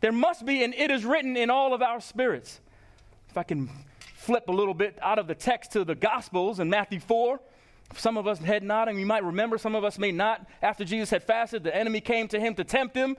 there 0.00 0.12
must 0.12 0.46
be, 0.46 0.62
and 0.62 0.72
it 0.74 0.90
is 0.90 1.04
written 1.04 1.36
in 1.36 1.50
all 1.50 1.74
of 1.74 1.82
our 1.82 2.00
spirits. 2.00 2.60
If 3.28 3.36
I 3.36 3.42
can 3.42 3.68
flip 4.26 4.48
a 4.48 4.52
little 4.52 4.74
bit 4.74 4.98
out 5.02 5.18
of 5.18 5.28
the 5.28 5.34
text 5.34 5.72
to 5.72 5.84
the 5.84 5.94
Gospels 5.94 6.58
in 6.58 6.68
Matthew 6.68 6.98
4. 6.98 7.40
Some 7.96 8.16
of 8.16 8.26
us 8.26 8.38
head 8.40 8.64
nodding. 8.64 8.98
You 8.98 9.06
might 9.06 9.22
remember, 9.22 9.56
some 9.56 9.76
of 9.76 9.84
us 9.84 9.98
may 9.98 10.10
not. 10.10 10.44
After 10.62 10.84
Jesus 10.84 11.10
had 11.10 11.22
fasted, 11.22 11.62
the 11.62 11.74
enemy 11.74 12.00
came 12.00 12.26
to 12.28 12.40
him 12.40 12.54
to 12.56 12.64
tempt 12.64 12.96
him. 12.96 13.16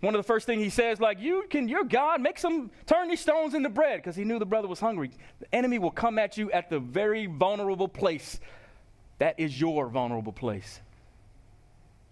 One 0.00 0.14
of 0.14 0.18
the 0.20 0.26
first 0.26 0.46
things 0.46 0.62
he 0.62 0.70
says, 0.70 1.00
like, 1.00 1.20
you 1.20 1.44
can, 1.50 1.68
you're 1.68 1.84
God, 1.84 2.20
make 2.20 2.38
some, 2.38 2.70
turn 2.86 3.08
these 3.08 3.20
stones 3.20 3.54
into 3.54 3.68
bread, 3.68 3.98
because 3.98 4.14
he 4.14 4.24
knew 4.24 4.38
the 4.38 4.46
brother 4.46 4.68
was 4.68 4.78
hungry. 4.78 5.10
The 5.40 5.52
enemy 5.52 5.78
will 5.78 5.90
come 5.90 6.18
at 6.18 6.36
you 6.36 6.52
at 6.52 6.70
the 6.70 6.78
very 6.78 7.26
vulnerable 7.26 7.88
place. 7.88 8.38
That 9.18 9.40
is 9.40 9.60
your 9.60 9.88
vulnerable 9.88 10.32
place. 10.32 10.80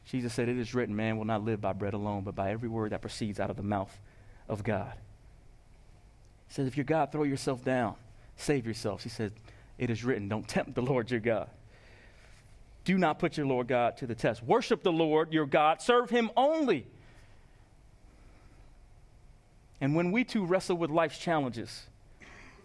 Jesus 0.07 0.33
said, 0.35 0.49
It 0.49 0.59
is 0.59 0.75
written, 0.75 0.97
man 0.97 1.17
will 1.17 1.25
not 1.25 1.45
live 1.45 1.61
by 1.61 1.73
bread 1.73 1.95
alone, 1.95 2.25
but 2.25 2.35
by 2.35 2.51
every 2.51 2.69
word 2.69 2.91
that 2.91 3.03
proceeds 3.03 3.39
out 3.39 3.51
of 3.51 3.57
the 3.57 3.63
mouth 3.63 3.97
of 4.49 4.65
God. 4.65 4.95
He 6.49 6.55
says, 6.55 6.67
If 6.67 6.77
you're 6.77 6.85
God, 6.85 7.13
throw 7.13 7.23
yourself 7.23 7.65
down 7.65 7.95
save 8.37 8.65
yourselves. 8.65 9.03
He 9.03 9.11
said, 9.11 9.33
It 9.79 9.91
is 9.91 10.05
written, 10.05 10.29
don't 10.29 10.47
tempt 10.47 10.75
the 10.75 10.83
Lord 10.83 11.11
your 11.11 11.21
God. 11.21 11.49
Do 12.85 12.97
not 12.97 13.19
put 13.19 13.37
your 13.37 13.47
Lord 13.47 13.67
God 13.67 13.97
to 13.99 14.07
the 14.07 14.15
test. 14.15 14.43
Worship 14.43 14.83
the 14.83 14.93
Lord 14.93 15.33
your 15.33 15.47
God, 15.47 15.83
serve 15.83 16.11
him 16.11 16.31
only. 16.37 16.87
And 19.81 19.95
when 19.95 20.13
we 20.13 20.25
too 20.25 20.45
wrestle 20.45 20.77
with 20.77 20.91
life's 20.91 21.19
challenges, 21.19 21.87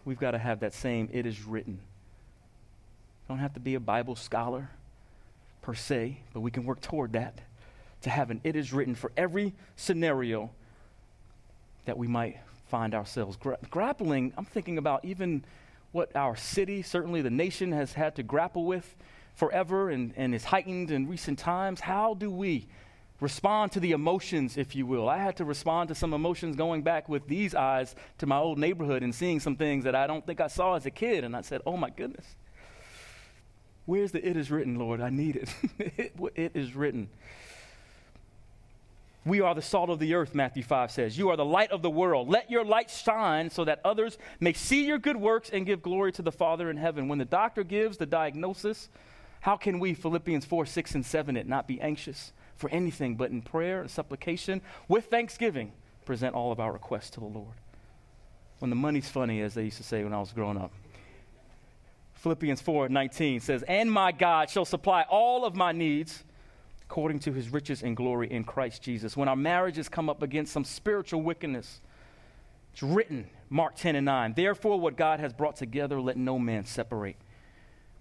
we've 0.05 0.19
got 0.19 0.31
to 0.31 0.37
have 0.37 0.61
that 0.61 0.73
same, 0.73 1.09
it 1.11 1.25
is 1.25 1.43
written. 1.43 1.79
Don't 3.27 3.39
have 3.39 3.53
to 3.53 3.59
be 3.59 3.75
a 3.75 3.79
Bible 3.79 4.15
scholar 4.15 4.69
per 5.61 5.73
se, 5.73 6.19
but 6.33 6.41
we 6.41 6.51
can 6.51 6.65
work 6.65 6.81
toward 6.81 7.13
that. 7.13 7.39
To 8.03 8.09
have 8.09 8.31
an 8.31 8.41
it 8.43 8.55
is 8.55 8.73
written 8.73 8.95
for 8.95 9.11
every 9.15 9.53
scenario 9.75 10.49
that 11.85 11.97
we 11.97 12.07
might 12.07 12.37
find 12.69 12.95
ourselves 12.95 13.37
gra- 13.37 13.59
grappling. 13.69 14.33
I'm 14.37 14.45
thinking 14.45 14.77
about 14.77 15.05
even 15.05 15.43
what 15.91 16.15
our 16.15 16.35
city, 16.35 16.81
certainly 16.81 17.21
the 17.21 17.29
nation, 17.29 17.73
has 17.73 17.93
had 17.93 18.15
to 18.15 18.23
grapple 18.23 18.65
with 18.65 18.95
forever 19.35 19.89
and, 19.89 20.13
and 20.15 20.33
is 20.33 20.45
heightened 20.45 20.89
in 20.89 21.07
recent 21.07 21.37
times. 21.37 21.81
How 21.81 22.13
do 22.13 22.31
we 22.31 22.67
respond 23.21 23.71
to 23.71 23.79
the 23.79 23.91
emotions, 23.91 24.57
if 24.57 24.75
you 24.75 24.85
will? 24.85 25.07
I 25.07 25.19
had 25.19 25.37
to 25.37 25.45
respond 25.45 25.87
to 25.89 25.95
some 25.95 26.13
emotions 26.13 26.57
going 26.57 26.81
back 26.81 27.07
with 27.07 27.27
these 27.27 27.55
eyes 27.55 27.95
to 28.17 28.25
my 28.25 28.37
old 28.37 28.57
neighborhood 28.57 29.03
and 29.03 29.15
seeing 29.15 29.39
some 29.39 29.55
things 29.55 29.85
that 29.85 29.95
I 29.95 30.07
don't 30.07 30.25
think 30.25 30.41
I 30.41 30.47
saw 30.47 30.75
as 30.75 30.85
a 30.85 30.91
kid. 30.91 31.23
And 31.23 31.35
I 31.35 31.41
said, 31.41 31.61
oh 31.65 31.77
my 31.77 31.91
goodness. 31.91 32.25
Where's 33.85 34.11
the 34.11 34.27
it 34.27 34.35
is 34.35 34.51
written, 34.51 34.77
Lord? 34.77 35.01
I 35.01 35.11
need 35.11 35.35
it. 35.35 35.55
it, 35.97 36.13
it 36.35 36.51
is 36.55 36.75
written. 36.75 37.09
We 39.23 39.39
are 39.39 39.53
the 39.53 39.61
salt 39.61 39.91
of 39.91 39.99
the 39.99 40.15
earth, 40.15 40.33
Matthew 40.33 40.63
5 40.63 40.89
says. 40.89 41.15
You 41.15 41.29
are 41.29 41.37
the 41.37 41.45
light 41.45 41.69
of 41.69 41.83
the 41.83 41.91
world. 41.91 42.27
Let 42.27 42.49
your 42.49 42.65
light 42.65 42.89
shine 42.89 43.51
so 43.51 43.63
that 43.65 43.79
others 43.85 44.17
may 44.39 44.53
see 44.53 44.85
your 44.85 44.97
good 44.97 45.17
works 45.17 45.51
and 45.51 45.63
give 45.63 45.83
glory 45.83 46.11
to 46.13 46.23
the 46.23 46.31
Father 46.31 46.71
in 46.71 46.77
heaven. 46.77 47.07
When 47.07 47.19
the 47.19 47.25
doctor 47.25 47.63
gives 47.63 47.97
the 47.97 48.07
diagnosis, 48.07 48.89
how 49.41 49.57
can 49.57 49.79
we, 49.79 49.93
Philippians 49.93 50.45
4, 50.45 50.65
6, 50.65 50.95
and 50.95 51.05
7, 51.05 51.37
it 51.37 51.47
not 51.47 51.67
be 51.67 51.79
anxious 51.81 52.33
for 52.61 52.69
anything, 52.69 53.15
but 53.15 53.31
in 53.31 53.41
prayer 53.41 53.81
and 53.81 53.91
supplication 53.91 54.61
with 54.87 55.05
thanksgiving, 55.05 55.73
present 56.05 56.35
all 56.35 56.51
of 56.51 56.59
our 56.59 56.71
requests 56.71 57.09
to 57.11 57.19
the 57.19 57.25
Lord? 57.25 57.55
When 58.59 58.69
the 58.69 58.75
money's 58.75 59.09
funny, 59.09 59.41
as 59.41 59.55
they 59.55 59.65
used 59.65 59.77
to 59.77 59.83
say 59.83 60.03
when 60.03 60.13
I 60.13 60.19
was 60.19 60.31
growing 60.31 60.57
up. 60.57 60.71
Philippians 62.13 62.61
4, 62.61 62.89
19 62.89 63.39
says, 63.39 63.63
And 63.63 63.91
my 63.91 64.11
God 64.11 64.49
shall 64.49 64.65
supply 64.65 65.03
all 65.09 65.43
of 65.43 65.55
my 65.55 65.71
needs 65.71 66.23
according 66.83 67.19
to 67.19 67.33
his 67.33 67.49
riches 67.49 67.81
and 67.81 67.97
glory 67.97 68.31
in 68.31 68.43
Christ 68.43 68.83
Jesus. 68.83 69.17
When 69.17 69.27
our 69.27 69.35
marriages 69.35 69.89
come 69.89 70.09
up 70.09 70.21
against 70.21 70.53
some 70.53 70.63
spiritual 70.63 71.23
wickedness, 71.23 71.81
it's 72.73 72.83
written, 72.83 73.27
Mark 73.49 73.75
10 73.75 73.95
and 73.95 74.05
9. 74.05 74.33
Therefore, 74.35 74.79
what 74.79 74.95
God 74.95 75.19
has 75.19 75.33
brought 75.33 75.55
together, 75.55 75.99
let 75.99 76.17
no 76.17 76.37
man 76.37 76.65
separate. 76.65 77.15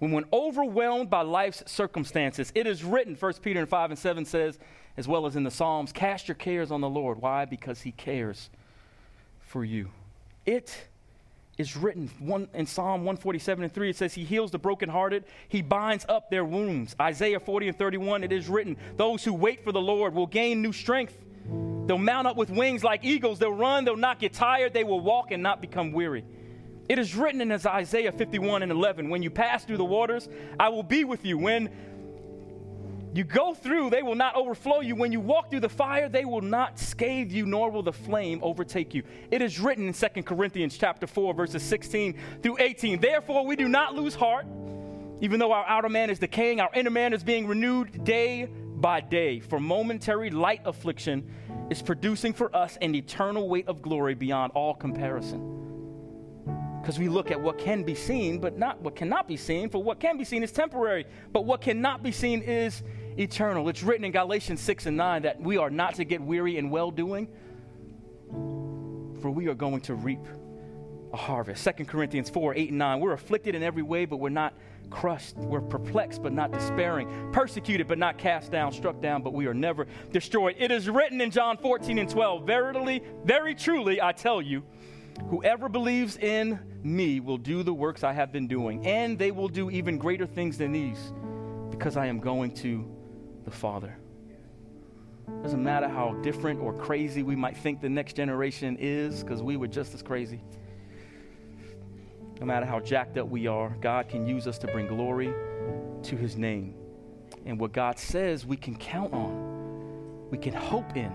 When 0.00 0.12
when 0.12 0.24
overwhelmed 0.32 1.10
by 1.10 1.22
life's 1.22 1.62
circumstances, 1.70 2.50
it 2.54 2.66
is 2.66 2.82
written, 2.82 3.14
1 3.14 3.32
Peter 3.42 3.66
5 3.66 3.90
and 3.90 3.98
7 3.98 4.24
says, 4.24 4.58
as 4.96 5.06
well 5.06 5.26
as 5.26 5.36
in 5.36 5.44
the 5.44 5.50
Psalms, 5.50 5.92
cast 5.92 6.26
your 6.26 6.34
cares 6.34 6.70
on 6.70 6.80
the 6.80 6.88
Lord. 6.88 7.20
Why? 7.20 7.44
Because 7.44 7.82
he 7.82 7.92
cares 7.92 8.50
for 9.40 9.64
you. 9.64 9.90
It 10.46 10.88
is 11.58 11.76
written 11.76 12.10
one, 12.18 12.48
in 12.54 12.66
Psalm 12.66 13.04
147 13.04 13.64
and 13.64 13.72
3. 13.72 13.90
It 13.90 13.96
says, 13.96 14.14
He 14.14 14.24
heals 14.24 14.50
the 14.50 14.58
brokenhearted, 14.58 15.24
He 15.48 15.60
binds 15.60 16.06
up 16.08 16.30
their 16.30 16.44
wounds. 16.44 16.96
Isaiah 16.98 17.38
40 17.38 17.68
and 17.68 17.78
31, 17.78 18.24
it 18.24 18.32
is 18.32 18.48
written, 18.48 18.78
Those 18.96 19.22
who 19.22 19.34
wait 19.34 19.62
for 19.62 19.70
the 19.70 19.80
Lord 19.80 20.14
will 20.14 20.26
gain 20.26 20.62
new 20.62 20.72
strength. 20.72 21.16
They'll 21.86 21.98
mount 21.98 22.26
up 22.26 22.36
with 22.36 22.48
wings 22.50 22.82
like 22.82 23.04
eagles. 23.04 23.38
They'll 23.38 23.52
run, 23.52 23.84
they'll 23.84 23.96
not 23.96 24.18
get 24.18 24.32
tired, 24.32 24.72
they 24.72 24.84
will 24.84 25.00
walk 25.00 25.30
and 25.30 25.42
not 25.42 25.60
become 25.60 25.92
weary. 25.92 26.24
It 26.90 26.98
is 26.98 27.14
written 27.14 27.40
in 27.40 27.52
Isaiah 27.52 28.10
51 28.10 28.64
and 28.64 28.72
11, 28.72 29.10
When 29.10 29.22
you 29.22 29.30
pass 29.30 29.64
through 29.64 29.76
the 29.76 29.84
waters, 29.84 30.28
I 30.58 30.70
will 30.70 30.82
be 30.82 31.04
with 31.04 31.24
you. 31.24 31.38
When 31.38 31.70
you 33.14 33.22
go 33.22 33.54
through, 33.54 33.90
they 33.90 34.02
will 34.02 34.16
not 34.16 34.34
overflow 34.34 34.80
you. 34.80 34.96
When 34.96 35.12
you 35.12 35.20
walk 35.20 35.50
through 35.50 35.60
the 35.60 35.68
fire, 35.68 36.08
they 36.08 36.24
will 36.24 36.40
not 36.40 36.80
scathe 36.80 37.30
you, 37.30 37.46
nor 37.46 37.70
will 37.70 37.84
the 37.84 37.92
flame 37.92 38.40
overtake 38.42 38.92
you. 38.92 39.04
It 39.30 39.40
is 39.40 39.60
written 39.60 39.86
in 39.86 39.94
2 39.94 40.24
Corinthians 40.24 40.76
chapter 40.76 41.06
4, 41.06 41.32
verses 41.32 41.62
16 41.62 42.18
through 42.42 42.56
18. 42.58 42.98
Therefore, 42.98 43.46
we 43.46 43.54
do 43.54 43.68
not 43.68 43.94
lose 43.94 44.16
heart, 44.16 44.46
even 45.20 45.38
though 45.38 45.52
our 45.52 45.66
outer 45.68 45.88
man 45.88 46.10
is 46.10 46.18
decaying, 46.18 46.58
our 46.58 46.70
inner 46.74 46.90
man 46.90 47.12
is 47.12 47.22
being 47.22 47.46
renewed 47.46 48.02
day 48.02 48.48
by 48.74 49.00
day. 49.00 49.38
For 49.38 49.60
momentary 49.60 50.30
light 50.30 50.62
affliction 50.64 51.30
is 51.70 51.82
producing 51.82 52.32
for 52.32 52.52
us 52.56 52.76
an 52.82 52.96
eternal 52.96 53.48
weight 53.48 53.68
of 53.68 53.80
glory 53.80 54.16
beyond 54.16 54.50
all 54.56 54.74
comparison. 54.74 55.69
Because 56.90 56.98
we 56.98 57.08
look 57.08 57.30
at 57.30 57.40
what 57.40 57.56
can 57.56 57.84
be 57.84 57.94
seen, 57.94 58.40
but 58.40 58.58
not 58.58 58.80
what 58.80 58.96
cannot 58.96 59.28
be 59.28 59.36
seen. 59.36 59.70
For 59.70 59.80
what 59.80 60.00
can 60.00 60.18
be 60.18 60.24
seen 60.24 60.42
is 60.42 60.50
temporary, 60.50 61.06
but 61.32 61.44
what 61.44 61.60
cannot 61.60 62.02
be 62.02 62.10
seen 62.10 62.42
is 62.42 62.82
eternal. 63.16 63.68
It's 63.68 63.84
written 63.84 64.04
in 64.04 64.10
Galatians 64.10 64.60
6 64.60 64.86
and 64.86 64.96
9 64.96 65.22
that 65.22 65.40
we 65.40 65.56
are 65.56 65.70
not 65.70 65.94
to 65.94 66.04
get 66.04 66.20
weary 66.20 66.58
in 66.58 66.68
well 66.68 66.90
doing, 66.90 67.28
for 69.22 69.30
we 69.30 69.46
are 69.46 69.54
going 69.54 69.82
to 69.82 69.94
reap 69.94 70.18
a 71.12 71.16
harvest. 71.16 71.64
2 71.64 71.84
Corinthians 71.84 72.28
4 72.28 72.56
8 72.56 72.70
and 72.70 72.78
9. 72.78 72.98
We're 72.98 73.12
afflicted 73.12 73.54
in 73.54 73.62
every 73.62 73.84
way, 73.84 74.04
but 74.04 74.16
we're 74.16 74.28
not 74.28 74.52
crushed. 74.90 75.36
We're 75.36 75.60
perplexed, 75.60 76.24
but 76.24 76.32
not 76.32 76.50
despairing. 76.50 77.30
Persecuted, 77.30 77.86
but 77.86 77.98
not 77.98 78.18
cast 78.18 78.50
down. 78.50 78.72
Struck 78.72 79.00
down, 79.00 79.22
but 79.22 79.32
we 79.32 79.46
are 79.46 79.54
never 79.54 79.86
destroyed. 80.10 80.56
It 80.58 80.72
is 80.72 80.90
written 80.90 81.20
in 81.20 81.30
John 81.30 81.56
14 81.56 82.00
and 82.00 82.10
12 82.10 82.44
Verily, 82.44 83.04
very 83.24 83.54
truly, 83.54 84.02
I 84.02 84.10
tell 84.10 84.42
you, 84.42 84.64
whoever 85.28 85.68
believes 85.68 86.16
in 86.16 86.58
me 86.82 87.20
will 87.20 87.38
do 87.38 87.62
the 87.62 87.74
works 87.74 88.02
I 88.04 88.12
have 88.12 88.32
been 88.32 88.48
doing, 88.48 88.86
and 88.86 89.18
they 89.18 89.30
will 89.30 89.48
do 89.48 89.70
even 89.70 89.98
greater 89.98 90.26
things 90.26 90.56
than 90.58 90.72
these, 90.72 91.12
because 91.70 91.96
I 91.96 92.06
am 92.06 92.20
going 92.20 92.52
to 92.56 92.88
the 93.44 93.50
Father. 93.50 93.96
Doesn't 95.42 95.62
matter 95.62 95.88
how 95.88 96.14
different 96.22 96.60
or 96.60 96.72
crazy 96.72 97.22
we 97.22 97.36
might 97.36 97.56
think 97.56 97.80
the 97.80 97.88
next 97.88 98.14
generation 98.14 98.76
is, 98.80 99.22
because 99.22 99.42
we 99.42 99.56
were 99.56 99.68
just 99.68 99.94
as 99.94 100.02
crazy. 100.02 100.40
No 102.40 102.46
matter 102.46 102.66
how 102.66 102.80
jacked 102.80 103.18
up 103.18 103.28
we 103.28 103.46
are, 103.46 103.76
God 103.80 104.08
can 104.08 104.26
use 104.26 104.46
us 104.46 104.58
to 104.58 104.66
bring 104.66 104.86
glory 104.86 105.32
to 106.04 106.16
his 106.16 106.36
name. 106.36 106.74
And 107.44 107.60
what 107.60 107.72
God 107.72 107.98
says 107.98 108.46
we 108.46 108.56
can 108.56 108.74
count 108.74 109.12
on, 109.12 110.28
we 110.30 110.38
can 110.38 110.54
hope 110.54 110.96
in. 110.96 111.12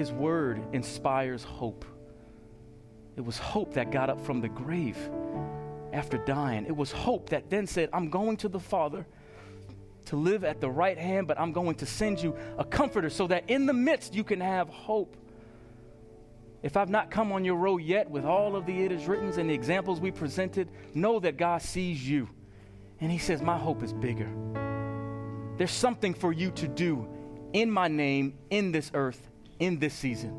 His 0.00 0.12
word 0.12 0.62
inspires 0.72 1.44
hope. 1.44 1.84
It 3.18 3.20
was 3.20 3.36
hope 3.36 3.74
that 3.74 3.92
got 3.92 4.08
up 4.08 4.18
from 4.24 4.40
the 4.40 4.48
grave 4.48 4.96
after 5.92 6.16
dying. 6.16 6.64
It 6.64 6.74
was 6.74 6.90
hope 6.90 7.28
that 7.28 7.50
then 7.50 7.66
said, 7.66 7.90
I'm 7.92 8.08
going 8.08 8.38
to 8.38 8.48
the 8.48 8.58
Father 8.58 9.06
to 10.06 10.16
live 10.16 10.42
at 10.42 10.58
the 10.58 10.70
right 10.70 10.96
hand, 10.96 11.28
but 11.28 11.38
I'm 11.38 11.52
going 11.52 11.74
to 11.74 11.84
send 11.84 12.22
you 12.22 12.34
a 12.56 12.64
comforter 12.64 13.10
so 13.10 13.26
that 13.26 13.50
in 13.50 13.66
the 13.66 13.74
midst 13.74 14.14
you 14.14 14.24
can 14.24 14.40
have 14.40 14.70
hope. 14.70 15.18
If 16.62 16.78
I've 16.78 16.88
not 16.88 17.10
come 17.10 17.30
on 17.30 17.44
your 17.44 17.56
road 17.56 17.82
yet 17.82 18.08
with 18.08 18.24
all 18.24 18.56
of 18.56 18.64
the 18.64 18.82
it 18.82 18.92
is 18.92 19.06
written 19.06 19.38
and 19.38 19.50
the 19.50 19.54
examples 19.54 20.00
we 20.00 20.10
presented, 20.10 20.70
know 20.94 21.20
that 21.20 21.36
God 21.36 21.60
sees 21.60 22.08
you. 22.08 22.26
And 23.02 23.12
He 23.12 23.18
says, 23.18 23.42
My 23.42 23.58
hope 23.58 23.82
is 23.82 23.92
bigger. 23.92 24.30
There's 25.58 25.70
something 25.70 26.14
for 26.14 26.32
you 26.32 26.52
to 26.52 26.68
do 26.68 27.06
in 27.52 27.70
my 27.70 27.88
name, 27.88 28.38
in 28.48 28.72
this 28.72 28.90
earth, 28.94 29.29
in 29.60 29.78
this 29.78 29.94
season. 29.94 30.34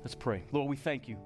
Let's 0.00 0.14
pray. 0.14 0.44
Lord, 0.52 0.68
we 0.68 0.76
thank 0.76 1.08
you. 1.08 1.18